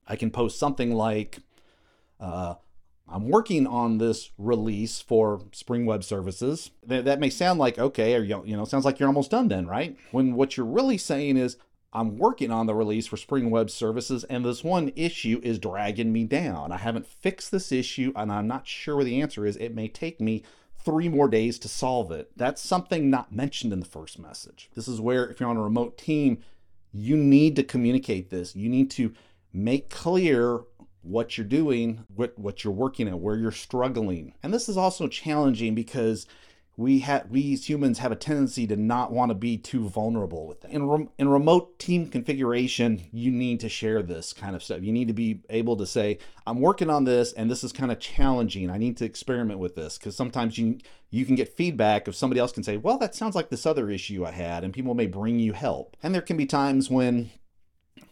I 0.06 0.16
can 0.16 0.30
post 0.30 0.58
something 0.58 0.94
like, 0.94 1.38
uh, 2.20 2.54
I'm 3.08 3.28
working 3.28 3.66
on 3.66 3.98
this 3.98 4.30
release 4.36 5.00
for 5.00 5.42
Spring 5.52 5.86
Web 5.86 6.04
Services. 6.04 6.70
That, 6.86 7.04
that 7.06 7.20
may 7.20 7.30
sound 7.30 7.58
like, 7.58 7.78
okay, 7.78 8.14
or, 8.14 8.22
you 8.22 8.56
know, 8.56 8.64
sounds 8.64 8.84
like 8.84 8.98
you're 8.98 9.08
almost 9.08 9.30
done 9.30 9.48
then, 9.48 9.66
right? 9.66 9.96
When 10.10 10.34
what 10.34 10.56
you're 10.56 10.66
really 10.66 10.98
saying 10.98 11.36
is, 11.36 11.56
I'm 11.90 12.18
working 12.18 12.50
on 12.50 12.66
the 12.66 12.74
release 12.74 13.06
for 13.06 13.16
Spring 13.16 13.48
Web 13.48 13.70
Services, 13.70 14.22
and 14.24 14.44
this 14.44 14.62
one 14.62 14.92
issue 14.94 15.40
is 15.42 15.58
dragging 15.58 16.12
me 16.12 16.24
down. 16.24 16.70
I 16.70 16.76
haven't 16.76 17.06
fixed 17.06 17.50
this 17.50 17.72
issue, 17.72 18.12
and 18.14 18.30
I'm 18.30 18.46
not 18.46 18.66
sure 18.66 18.96
where 18.96 19.06
the 19.06 19.22
answer 19.22 19.46
is. 19.46 19.56
It 19.56 19.74
may 19.74 19.88
take 19.88 20.20
me 20.20 20.42
three 20.84 21.08
more 21.08 21.28
days 21.28 21.58
to 21.60 21.68
solve 21.68 22.12
it. 22.12 22.30
That's 22.36 22.60
something 22.60 23.08
not 23.08 23.32
mentioned 23.32 23.72
in 23.72 23.80
the 23.80 23.86
first 23.86 24.18
message. 24.18 24.68
This 24.74 24.86
is 24.86 25.00
where, 25.00 25.26
if 25.30 25.40
you're 25.40 25.48
on 25.48 25.56
a 25.56 25.62
remote 25.62 25.96
team, 25.96 26.42
you 26.92 27.16
need 27.16 27.56
to 27.56 27.62
communicate 27.62 28.30
this. 28.30 28.56
You 28.56 28.68
need 28.68 28.90
to 28.92 29.12
make 29.52 29.90
clear 29.90 30.60
what 31.02 31.38
you're 31.38 31.46
doing, 31.46 32.04
what, 32.14 32.38
what 32.38 32.64
you're 32.64 32.72
working 32.72 33.08
at, 33.08 33.18
where 33.18 33.36
you're 33.36 33.50
struggling. 33.50 34.34
And 34.42 34.52
this 34.52 34.68
is 34.68 34.76
also 34.76 35.08
challenging 35.08 35.74
because 35.74 36.26
we 36.78 37.00
have 37.00 37.28
we 37.28 37.52
as 37.54 37.68
humans 37.68 37.98
have 37.98 38.12
a 38.12 38.16
tendency 38.16 38.64
to 38.64 38.76
not 38.76 39.10
want 39.10 39.30
to 39.30 39.34
be 39.34 39.58
too 39.58 39.88
vulnerable 39.88 40.46
with 40.46 40.60
that. 40.60 40.70
In, 40.70 41.08
in 41.18 41.28
remote 41.28 41.76
team 41.80 42.08
configuration, 42.08 43.02
you 43.10 43.32
need 43.32 43.58
to 43.60 43.68
share 43.68 44.00
this 44.00 44.32
kind 44.32 44.54
of 44.54 44.62
stuff. 44.62 44.82
You 44.82 44.92
need 44.92 45.08
to 45.08 45.12
be 45.12 45.40
able 45.50 45.76
to 45.76 45.86
say, 45.86 46.18
"I'm 46.46 46.60
working 46.60 46.88
on 46.88 47.02
this, 47.02 47.32
and 47.32 47.50
this 47.50 47.64
is 47.64 47.72
kind 47.72 47.90
of 47.90 47.98
challenging. 47.98 48.70
I 48.70 48.78
need 48.78 48.96
to 48.98 49.04
experiment 49.04 49.58
with 49.58 49.74
this." 49.74 49.98
Because 49.98 50.14
sometimes 50.14 50.56
you 50.56 50.78
you 51.10 51.26
can 51.26 51.34
get 51.34 51.56
feedback 51.56 52.06
if 52.06 52.14
somebody 52.14 52.40
else 52.40 52.52
can 52.52 52.62
say, 52.62 52.76
"Well, 52.76 52.96
that 52.98 53.16
sounds 53.16 53.34
like 53.34 53.50
this 53.50 53.66
other 53.66 53.90
issue 53.90 54.24
I 54.24 54.30
had," 54.30 54.62
and 54.62 54.72
people 54.72 54.94
may 54.94 55.08
bring 55.08 55.40
you 55.40 55.54
help. 55.54 55.96
And 56.00 56.14
there 56.14 56.22
can 56.22 56.36
be 56.36 56.46
times 56.46 56.88
when, 56.88 57.30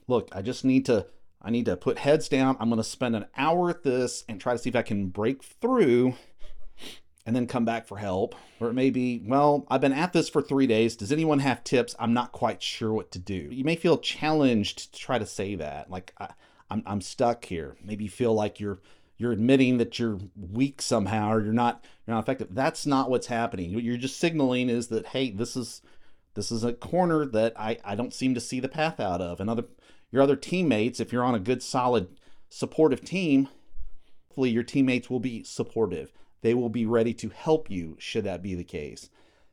look, 0.08 0.28
I 0.32 0.42
just 0.42 0.64
need 0.64 0.84
to 0.86 1.06
I 1.40 1.50
need 1.50 1.66
to 1.66 1.76
put 1.76 1.98
heads 1.98 2.28
down. 2.28 2.56
I'm 2.58 2.68
going 2.68 2.82
to 2.82 2.84
spend 2.84 3.14
an 3.14 3.26
hour 3.36 3.70
at 3.70 3.84
this 3.84 4.24
and 4.28 4.40
try 4.40 4.54
to 4.54 4.58
see 4.58 4.70
if 4.70 4.74
I 4.74 4.82
can 4.82 5.06
break 5.06 5.44
through 5.44 6.14
and 7.26 7.34
then 7.34 7.46
come 7.48 7.64
back 7.64 7.86
for 7.86 7.98
help. 7.98 8.36
Or 8.60 8.70
it 8.70 8.74
may 8.74 8.88
be, 8.88 9.20
well, 9.26 9.66
I've 9.68 9.80
been 9.80 9.92
at 9.92 10.12
this 10.12 10.28
for 10.28 10.40
three 10.40 10.68
days. 10.68 10.96
Does 10.96 11.10
anyone 11.10 11.40
have 11.40 11.64
tips? 11.64 11.96
I'm 11.98 12.14
not 12.14 12.32
quite 12.32 12.62
sure 12.62 12.92
what 12.92 13.10
to 13.10 13.18
do. 13.18 13.48
You 13.50 13.64
may 13.64 13.74
feel 13.74 13.98
challenged 13.98 14.94
to 14.94 14.98
try 14.98 15.18
to 15.18 15.26
say 15.26 15.56
that, 15.56 15.90
like 15.90 16.14
I, 16.18 16.28
I'm 16.70 16.82
I'm 16.86 17.00
stuck 17.00 17.44
here. 17.44 17.76
Maybe 17.84 18.04
you 18.04 18.10
feel 18.10 18.32
like 18.32 18.60
you're 18.60 18.80
you're 19.18 19.32
admitting 19.32 19.78
that 19.78 19.98
you're 19.98 20.18
weak 20.36 20.80
somehow 20.80 21.32
or 21.32 21.42
you're 21.42 21.52
not 21.52 21.84
you're 22.06 22.14
not 22.14 22.22
effective. 22.22 22.48
That's 22.50 22.86
not 22.86 23.10
what's 23.10 23.26
happening. 23.26 23.74
What 23.74 23.84
you're 23.84 23.96
just 23.96 24.18
signaling 24.18 24.68
is 24.68 24.88
that 24.88 25.06
hey, 25.06 25.30
this 25.30 25.56
is 25.56 25.82
this 26.34 26.52
is 26.52 26.64
a 26.64 26.72
corner 26.72 27.24
that 27.26 27.58
I, 27.58 27.78
I 27.84 27.94
don't 27.94 28.14
seem 28.14 28.34
to 28.34 28.40
see 28.40 28.60
the 28.60 28.68
path 28.68 29.00
out 29.00 29.20
of. 29.20 29.40
And 29.40 29.50
other 29.50 29.64
your 30.10 30.22
other 30.22 30.36
teammates, 30.36 31.00
if 31.00 31.12
you're 31.12 31.24
on 31.24 31.34
a 31.34 31.40
good 31.40 31.62
solid 31.62 32.08
supportive 32.48 33.04
team, 33.04 33.48
hopefully 34.28 34.50
your 34.50 34.62
teammates 34.62 35.10
will 35.10 35.20
be 35.20 35.42
supportive 35.42 36.12
they 36.46 36.54
will 36.54 36.68
be 36.68 36.86
ready 36.86 37.12
to 37.12 37.28
help 37.30 37.68
you 37.68 37.96
should 37.98 38.22
that 38.22 38.40
be 38.40 38.54
the 38.54 38.62
case. 38.62 39.10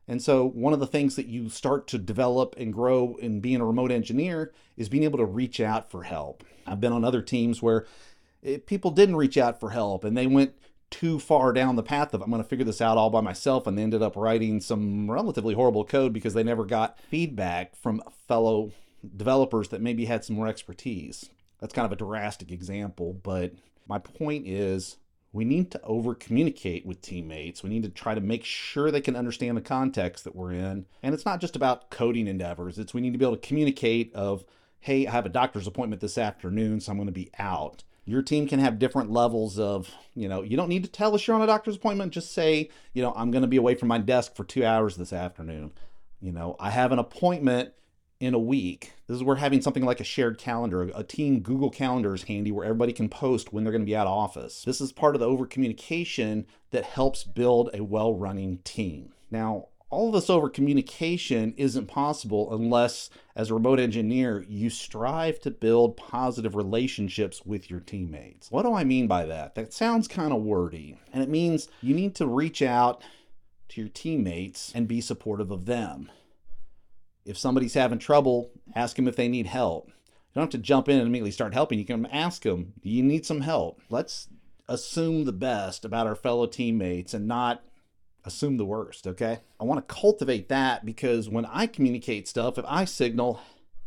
And 0.08 0.22
so, 0.22 0.48
one 0.48 0.74
of 0.74 0.80
the 0.80 0.86
things 0.86 1.16
that 1.16 1.26
you 1.26 1.50
start 1.50 1.88
to 1.88 1.98
develop 1.98 2.54
and 2.56 2.72
grow 2.72 3.16
in 3.16 3.40
being 3.40 3.62
a 3.62 3.66
remote 3.66 3.92
engineer 3.92 4.54
is 4.78 4.90
being 4.90 5.04
able 5.04 5.18
to 5.18 5.26
reach 5.26 5.60
out 5.60 5.90
for 5.90 6.04
help. 6.04 6.44
I've 6.68 6.80
been 6.80 6.94
on 6.94 7.04
other 7.04 7.24
teams 7.24 7.64
where 7.64 7.88
it, 8.44 8.68
people 8.68 8.92
didn't 8.92 9.16
reach 9.16 9.40
out 9.40 9.60
for 9.60 9.72
help 9.72 10.04
and 10.04 10.16
they 10.16 10.28
went 10.28 10.54
too 10.92 11.18
far 11.18 11.52
down 11.52 11.78
the 11.78 11.82
path 11.82 12.14
of 12.14 12.22
I'm 12.22 12.30
going 12.30 12.44
to 12.44 12.48
figure 12.48 12.64
this 12.64 12.80
out 12.80 12.98
all 12.98 13.10
by 13.10 13.22
myself 13.22 13.66
and 13.66 13.76
they 13.76 13.82
ended 13.82 14.04
up 14.04 14.16
writing 14.16 14.62
some 14.62 15.10
relatively 15.10 15.56
horrible 15.56 15.86
code 15.86 16.14
because 16.14 16.36
they 16.36 16.44
never 16.44 16.64
got 16.64 17.00
feedback 17.10 17.76
from 17.76 18.04
fellow 18.28 18.72
developers 19.18 19.70
that 19.70 19.82
maybe 19.82 20.06
had 20.06 20.24
some 20.24 20.36
more 20.36 20.48
expertise. 20.48 21.32
That's 21.60 21.74
kind 21.74 21.88
of 21.88 21.92
a 21.92 21.96
drastic 21.96 22.52
example, 22.52 23.14
but 23.14 23.54
my 23.88 23.98
point 23.98 24.48
is 24.48 24.98
we 25.34 25.44
need 25.44 25.72
to 25.72 25.82
over 25.82 26.14
communicate 26.14 26.86
with 26.86 27.02
teammates. 27.02 27.64
We 27.64 27.70
need 27.72 27.84
to 27.84 27.90
try 27.90 28.14
to 28.14 28.22
make 28.22 28.46
sure 28.46 28.92
they 28.92 29.02
can 29.02 29.16
understand 29.16 29.58
the 29.58 29.62
context 29.62 30.24
that 30.24 30.36
we're 30.36 30.54
in. 30.54 30.86
And 31.02 31.14
it's 31.16 31.26
not 31.26 31.42
just 31.42 31.56
about 31.56 31.90
coding 31.90 32.28
endeavors. 32.28 32.78
It's 32.78 32.94
we 32.94 33.02
need 33.02 33.14
to 33.14 33.18
be 33.18 33.26
able 33.26 33.36
to 33.36 33.48
communicate 33.48 34.14
of, 34.14 34.46
hey, 34.80 35.08
I 35.08 35.12
have 35.12 35.26
a 35.26 35.30
doctor's 35.30 35.66
appointment 35.66 36.02
this 36.02 36.20
afternoon, 36.20 36.80
so 36.80 36.92
I'm 36.92 36.98
going 36.98 37.08
to 37.08 37.12
be 37.12 37.32
out. 37.40 37.84
Your 38.06 38.22
team 38.22 38.48
can 38.48 38.60
have 38.60 38.78
different 38.78 39.12
levels 39.12 39.58
of, 39.58 39.90
you 40.14 40.30
know, 40.30 40.44
you 40.44 40.56
don't 40.56 40.70
need 40.70 40.84
to 40.84 40.90
tell 40.90 41.16
us 41.16 41.26
you're 41.26 41.36
on 41.36 41.42
a 41.42 41.48
doctor's 41.48 41.78
appointment. 41.78 42.14
Just 42.14 42.34
say, 42.34 42.70
you 42.94 43.02
know, 43.02 43.14
I'm 43.16 43.32
going 43.32 43.42
to 43.42 43.48
be 43.48 43.58
away 43.58 43.74
from 43.74 43.88
my 43.88 43.98
desk 43.98 44.36
for 44.36 44.44
two 44.44 44.64
hours 44.64 44.98
this 44.98 45.14
afternoon. 45.14 45.72
You 46.22 46.32
know, 46.32 46.56
I 46.60 46.70
have 46.70 46.92
an 46.92 47.00
appointment 47.00 47.74
in 48.24 48.34
a 48.34 48.40
week. 48.40 48.94
This 49.08 49.18
is 49.18 49.24
where 49.24 49.36
having 49.36 49.62
something 49.62 49.84
like 49.84 50.00
a 50.00 50.06
shared 50.06 50.38
calendar, 50.38 50.90
a 50.96 51.04
team 51.04 51.42
Google 51.42 51.70
Calendar 51.70 52.16
is 52.16 52.24
handy 52.24 52.52
where 52.52 52.64
everybody 52.64 52.94
can 52.94 53.10
post 53.10 53.52
when 53.52 53.64
they're 53.64 53.74
going 53.74 53.82
to 53.82 53.86
be 53.86 53.96
out 53.96 54.08
of 54.08 54.14
office. 54.14 54.64
This 54.64 54.80
is 54.80 54.94
part 54.94 55.16
of 55.16 55.20
the 55.20 55.28
over 55.28 55.46
communication 55.46 56.46
that 56.72 56.86
helps 56.86 57.26
build 57.26 57.70
a 57.74 57.84
well 57.84 58.14
running 58.14 58.60
team. 58.60 59.14
Now, 59.30 59.68
all 59.90 60.08
of 60.08 60.14
this 60.14 60.30
over 60.30 60.50
communication 60.50 61.54
isn't 61.58 61.88
possible 61.88 62.54
unless, 62.56 63.10
as 63.36 63.52
a 63.52 63.54
remote 63.54 63.80
engineer, 63.80 64.44
you 64.48 64.70
strive 64.70 65.40
to 65.42 65.52
build 65.52 65.98
positive 65.98 66.56
relationships 66.56 67.46
with 67.46 67.70
your 67.70 67.82
teammates. 67.82 68.50
What 68.50 68.64
do 68.64 68.74
I 68.74 68.86
mean 68.86 69.06
by 69.06 69.26
that? 69.26 69.54
That 69.56 69.74
sounds 69.74 70.08
kind 70.08 70.34
of 70.34 70.42
wordy, 70.42 70.98
and 71.12 71.22
it 71.22 71.30
means 71.30 71.68
you 71.82 71.94
need 71.94 72.16
to 72.16 72.26
reach 72.26 72.62
out 72.62 73.04
to 73.70 73.82
your 73.82 73.90
teammates 73.90 74.72
and 74.74 74.88
be 74.88 75.02
supportive 75.02 75.52
of 75.52 75.66
them 75.66 76.10
if 77.26 77.38
somebody's 77.38 77.74
having 77.74 78.00
trouble, 78.00 78.52
ask 78.76 78.96
them 78.96 79.08
if 79.08 79.16
they 79.16 79.28
need 79.28 79.48
help. 79.48 79.88
You 79.88 80.40
don't 80.40 80.44
have 80.44 80.50
to 80.52 80.58
jump 80.58 80.90
in 80.90 80.98
and 80.98 81.08
immediately 81.08 81.32
start 81.32 81.54
helping. 81.54 81.80
You 81.80 81.86
can 81.86 82.06
ask 82.08 82.42
them, 82.42 82.74
Do 82.82 82.90
you 82.90 83.04
need 83.04 83.26
some 83.26 83.42
help? 83.42 83.82
Let's 83.90 84.28
assume 84.68 85.26
the 85.26 85.32
best 85.32 85.86
about 85.86 86.08
our 86.08 86.16
fellow 86.16 86.48
teammates 86.48 87.14
and 87.14 87.28
not 87.28 87.64
assume 88.26 88.58
the 88.58 88.66
worst, 88.66 89.06
okay? 89.06 89.40
I 89.60 89.64
want 89.64 89.88
to 89.88 89.94
cultivate 89.94 90.50
that 90.50 90.86
because 90.86 91.30
when 91.30 91.46
I 91.46 91.68
communicate 91.68 92.28
stuff, 92.28 92.58
if 92.58 92.66
I 92.68 92.86
signal, 92.86 93.40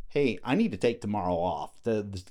Hey, 0.09 0.39
I 0.45 0.55
need 0.55 0.71
to 0.73 0.79
take 0.79 1.01
tomorrow 1.01 1.35
off, 1.35 1.73
the, 1.83 2.03
the 2.03 2.23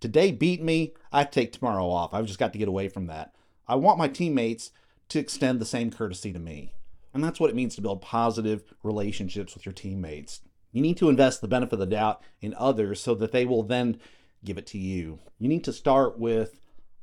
today 0.00 0.32
beat 0.32 0.62
me, 0.62 0.94
I 1.12 1.24
take 1.24 1.52
tomorrow 1.52 1.88
off. 1.88 2.14
I've 2.14 2.26
just 2.26 2.38
got 2.38 2.52
to 2.54 2.58
get 2.58 2.68
away 2.68 2.88
from 2.88 3.06
that. 3.06 3.34
I 3.68 3.76
want 3.76 3.98
my 3.98 4.08
teammates 4.08 4.72
to 5.10 5.18
extend 5.18 5.60
the 5.60 5.66
same 5.66 5.90
courtesy 5.90 6.32
to 6.32 6.38
me. 6.38 6.74
And 7.12 7.22
that's 7.24 7.40
what 7.40 7.50
it 7.50 7.56
means 7.56 7.74
to 7.74 7.82
build 7.82 8.02
positive 8.02 8.62
relationships 8.82 9.54
with 9.54 9.66
your 9.66 9.72
teammates. 9.72 10.40
You 10.72 10.82
need 10.82 10.96
to 10.98 11.08
invest 11.08 11.40
the 11.40 11.48
benefit 11.48 11.74
of 11.74 11.80
the 11.80 11.86
doubt 11.86 12.22
in 12.40 12.54
others 12.56 13.00
so 13.00 13.14
that 13.16 13.32
they 13.32 13.44
will 13.44 13.62
then 13.62 13.98
give 14.44 14.58
it 14.58 14.66
to 14.68 14.78
you. 14.78 15.18
You 15.38 15.48
need 15.48 15.64
to 15.64 15.72
start 15.72 16.18
with 16.18 16.60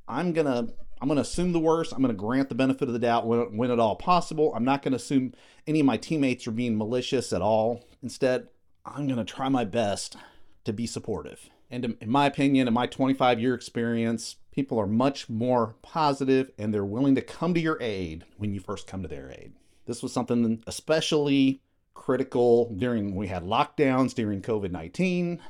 I'm 0.08 0.32
going 0.32 0.48
to 0.48 0.74
I'm 1.00 1.08
going 1.08 1.18
to 1.18 1.22
assume 1.22 1.52
the 1.52 1.60
worst. 1.60 1.94
I'm 1.94 2.02
going 2.02 2.16
to 2.16 2.20
grant 2.20 2.50
the 2.50 2.56
benefit 2.56 2.88
of 2.88 2.94
the 2.94 3.00
doubt 3.00 3.28
when, 3.28 3.56
when 3.56 3.70
at 3.70 3.80
all 3.80 3.96
possible. 3.96 4.52
I'm 4.56 4.64
not 4.64 4.82
going 4.82 4.94
to 4.94 4.98
assume 4.98 5.34
any 5.68 5.80
of 5.82 5.86
my 5.86 5.98
teammates 5.98 6.48
are 6.48 6.52
being 6.52 6.76
malicious 6.76 7.32
at 7.34 7.42
all. 7.42 7.84
Instead, 8.02 8.48
I'm 8.84 9.06
going 9.06 9.24
to 9.24 9.26
try 9.26 9.48
my 9.48 9.64
best 9.64 10.18
to 10.64 10.74
be 10.74 10.88
supportive. 10.88 11.50
And 11.70 11.98
in 12.00 12.10
my 12.10 12.26
opinion, 12.26 12.68
in 12.68 12.74
my 12.74 12.88
25 12.88 13.40
year 13.40 13.54
experience, 13.54 14.38
people 14.52 14.80
are 14.80 14.88
much 14.88 15.30
more 15.30 15.76
positive 15.82 16.50
and 16.58 16.74
they're 16.74 16.86
willing 16.86 17.14
to 17.16 17.22
come 17.22 17.54
to 17.54 17.60
your 17.60 17.78
aid 17.82 18.24
when 18.38 18.54
you 18.54 18.60
first 18.60 18.88
come 18.88 19.04
to 19.04 19.08
their 19.08 19.30
aid. 19.30 19.54
This 19.88 20.04
was 20.04 20.14
something 20.14 20.64
especially 20.68 21.62
critical 21.94 22.72
during 22.78 23.16
we 23.16 23.28
had 23.28 23.44
lockdowns 23.44 24.14
during 24.14 24.42
COVID 24.42 24.72
19. 24.72 25.42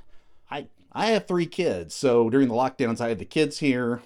I 0.49 0.67
I 0.91 1.07
have 1.07 1.27
three 1.27 1.45
kids, 1.45 1.93
so 1.93 2.29
during 2.29 2.47
the 2.47 2.53
lockdowns 2.53 3.01
I 3.01 3.09
had 3.09 3.19
the 3.19 3.25
kids 3.25 3.59
here, 3.59 4.01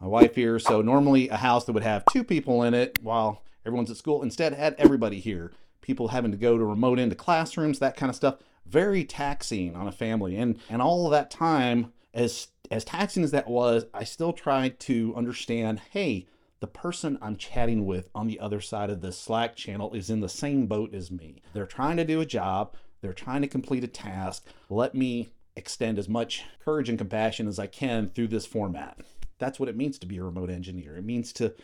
my 0.00 0.06
wife 0.06 0.34
here. 0.34 0.58
So 0.58 0.82
normally 0.82 1.28
a 1.28 1.36
house 1.36 1.64
that 1.66 1.72
would 1.72 1.82
have 1.82 2.04
two 2.10 2.24
people 2.24 2.62
in 2.62 2.74
it 2.74 2.98
while 3.02 3.42
everyone's 3.64 3.90
at 3.90 3.96
school 3.96 4.22
instead 4.22 4.54
had 4.54 4.74
everybody 4.78 5.20
here. 5.20 5.52
People 5.80 6.08
having 6.08 6.32
to 6.32 6.36
go 6.36 6.58
to 6.58 6.64
remote 6.64 6.98
into 6.98 7.14
classrooms, 7.14 7.78
that 7.78 7.96
kind 7.96 8.10
of 8.10 8.16
stuff. 8.16 8.36
Very 8.66 9.04
taxing 9.04 9.74
on 9.76 9.88
a 9.88 9.92
family, 9.92 10.36
and 10.36 10.58
and 10.68 10.80
all 10.82 11.06
of 11.06 11.12
that 11.12 11.30
time 11.30 11.92
as 12.14 12.48
as 12.70 12.84
taxing 12.84 13.24
as 13.24 13.30
that 13.32 13.48
was, 13.48 13.84
I 13.92 14.04
still 14.04 14.32
tried 14.32 14.78
to 14.80 15.14
understand. 15.16 15.80
Hey, 15.90 16.26
the 16.60 16.66
person 16.66 17.18
I'm 17.22 17.36
chatting 17.36 17.86
with 17.86 18.10
on 18.14 18.26
the 18.26 18.38
other 18.38 18.60
side 18.60 18.90
of 18.90 19.00
the 19.00 19.12
Slack 19.12 19.56
channel 19.56 19.92
is 19.94 20.10
in 20.10 20.20
the 20.20 20.28
same 20.28 20.66
boat 20.66 20.94
as 20.94 21.10
me. 21.10 21.42
They're 21.54 21.66
trying 21.66 21.96
to 21.96 22.04
do 22.04 22.20
a 22.20 22.26
job, 22.26 22.76
they're 23.00 23.12
trying 23.14 23.40
to 23.42 23.48
complete 23.48 23.82
a 23.82 23.88
task. 23.88 24.46
Let 24.68 24.94
me 24.94 25.30
extend 25.56 25.98
as 25.98 26.08
much 26.08 26.44
courage 26.62 26.88
and 26.88 26.98
compassion 26.98 27.48
as 27.48 27.58
I 27.58 27.66
can 27.66 28.10
through 28.10 28.28
this 28.28 28.46
format. 28.46 28.98
That's 29.38 29.58
what 29.58 29.70
it 29.70 29.76
means 29.76 29.98
to 29.98 30.06
be 30.06 30.18
a 30.18 30.22
remote 30.22 30.50
engineer. 30.50 30.96
It 30.96 31.04
means 31.04 31.32
to 31.34 31.54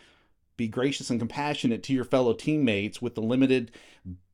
be 0.57 0.67
gracious 0.67 1.11
and 1.11 1.19
compassionate 1.19 1.83
to 1.83 1.93
your 1.93 2.03
fellow 2.03 2.33
teammates 2.33 2.99
with 2.99 3.13
the 3.13 3.21
limited 3.21 3.71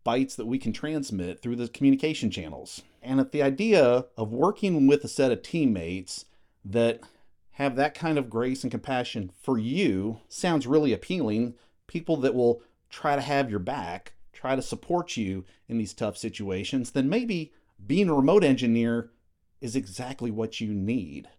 bytes 0.05 0.37
that 0.37 0.45
we 0.45 0.57
can 0.57 0.71
transmit 0.71 1.41
through 1.41 1.57
the 1.57 1.67
communication 1.67 2.31
channels. 2.31 2.81
And 3.01 3.19
at 3.19 3.33
the 3.33 3.43
idea 3.43 4.05
of 4.17 4.31
working 4.31 4.87
with 4.87 5.03
a 5.03 5.09
set 5.09 5.31
of 5.31 5.41
teammates 5.41 6.25
that 6.63 7.01
have 7.53 7.75
that 7.75 7.93
kind 7.93 8.17
of 8.17 8.29
grace 8.29 8.63
and 8.63 8.71
compassion 8.71 9.31
for 9.41 9.57
you 9.57 10.19
sounds 10.27 10.65
really 10.67 10.91
appealing. 10.91 11.53
People 11.87 12.17
that 12.17 12.33
will 12.33 12.61
try 12.89 13.15
to 13.15 13.21
have 13.21 13.49
your 13.49 13.59
back, 13.59 14.13
try 14.31 14.55
to 14.55 14.61
support 14.61 15.17
you 15.17 15.45
in 15.67 15.77
these 15.77 15.93
tough 15.93 16.17
situations, 16.17 16.91
then 16.91 17.09
maybe 17.09 17.53
being 17.85 18.09
a 18.09 18.13
remote 18.13 18.43
engineer 18.43 19.11
is 19.61 19.75
exactly 19.75 20.31
what 20.31 20.59
you 20.61 20.73
need. 20.73 21.29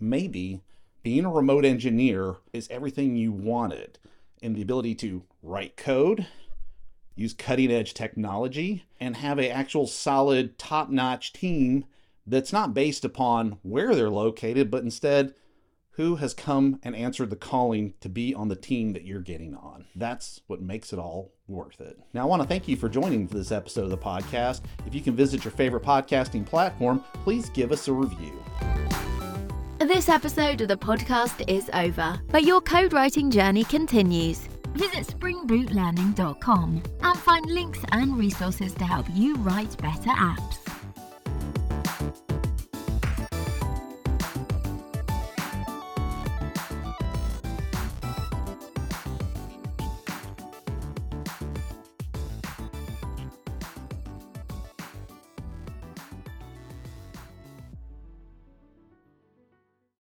Maybe 0.00 0.62
being 1.02 1.24
a 1.24 1.30
remote 1.30 1.64
engineer 1.64 2.38
is 2.52 2.68
everything 2.68 3.16
you 3.16 3.32
wanted 3.32 3.98
in 4.42 4.54
the 4.54 4.62
ability 4.62 4.94
to 4.96 5.22
write 5.42 5.76
code, 5.76 6.26
use 7.14 7.32
cutting 7.32 7.70
edge 7.70 7.94
technology, 7.94 8.84
and 8.98 9.16
have 9.16 9.38
an 9.38 9.50
actual 9.50 9.86
solid 9.86 10.58
top 10.58 10.90
notch 10.90 11.32
team 11.32 11.84
that's 12.26 12.52
not 12.52 12.74
based 12.74 13.04
upon 13.04 13.58
where 13.62 13.94
they're 13.94 14.10
located, 14.10 14.70
but 14.70 14.82
instead 14.82 15.34
who 15.96 16.16
has 16.16 16.34
come 16.34 16.78
and 16.82 16.94
answered 16.94 17.30
the 17.30 17.36
calling 17.36 17.94
to 18.00 18.08
be 18.08 18.34
on 18.34 18.48
the 18.48 18.56
team 18.56 18.92
that 18.92 19.04
you're 19.04 19.20
getting 19.20 19.54
on. 19.54 19.86
That's 19.96 20.42
what 20.46 20.60
makes 20.60 20.92
it 20.92 20.98
all 20.98 21.32
worth 21.48 21.80
it. 21.80 21.98
Now, 22.12 22.22
I 22.22 22.24
want 22.26 22.42
to 22.42 22.48
thank 22.48 22.68
you 22.68 22.76
for 22.76 22.90
joining 22.90 23.26
this 23.28 23.50
episode 23.50 23.84
of 23.84 23.90
the 23.90 23.96
podcast. 23.96 24.60
If 24.86 24.94
you 24.94 25.00
can 25.00 25.16
visit 25.16 25.42
your 25.42 25.52
favorite 25.52 25.82
podcasting 25.82 26.44
platform, 26.44 27.02
please 27.24 27.48
give 27.48 27.72
us 27.72 27.88
a 27.88 27.94
review. 27.94 28.32
This 29.78 30.10
episode 30.10 30.60
of 30.60 30.68
the 30.68 30.76
podcast 30.76 31.48
is 31.48 31.70
over, 31.72 32.20
but 32.30 32.44
your 32.44 32.60
code 32.60 32.92
writing 32.92 33.30
journey 33.30 33.64
continues. 33.64 34.40
Visit 34.74 35.06
springbootlearning.com 35.06 36.82
and 37.00 37.18
find 37.20 37.46
links 37.46 37.80
and 37.92 38.18
resources 38.18 38.74
to 38.74 38.84
help 38.84 39.06
you 39.14 39.36
write 39.36 39.74
better 39.78 40.10
apps. 40.10 40.65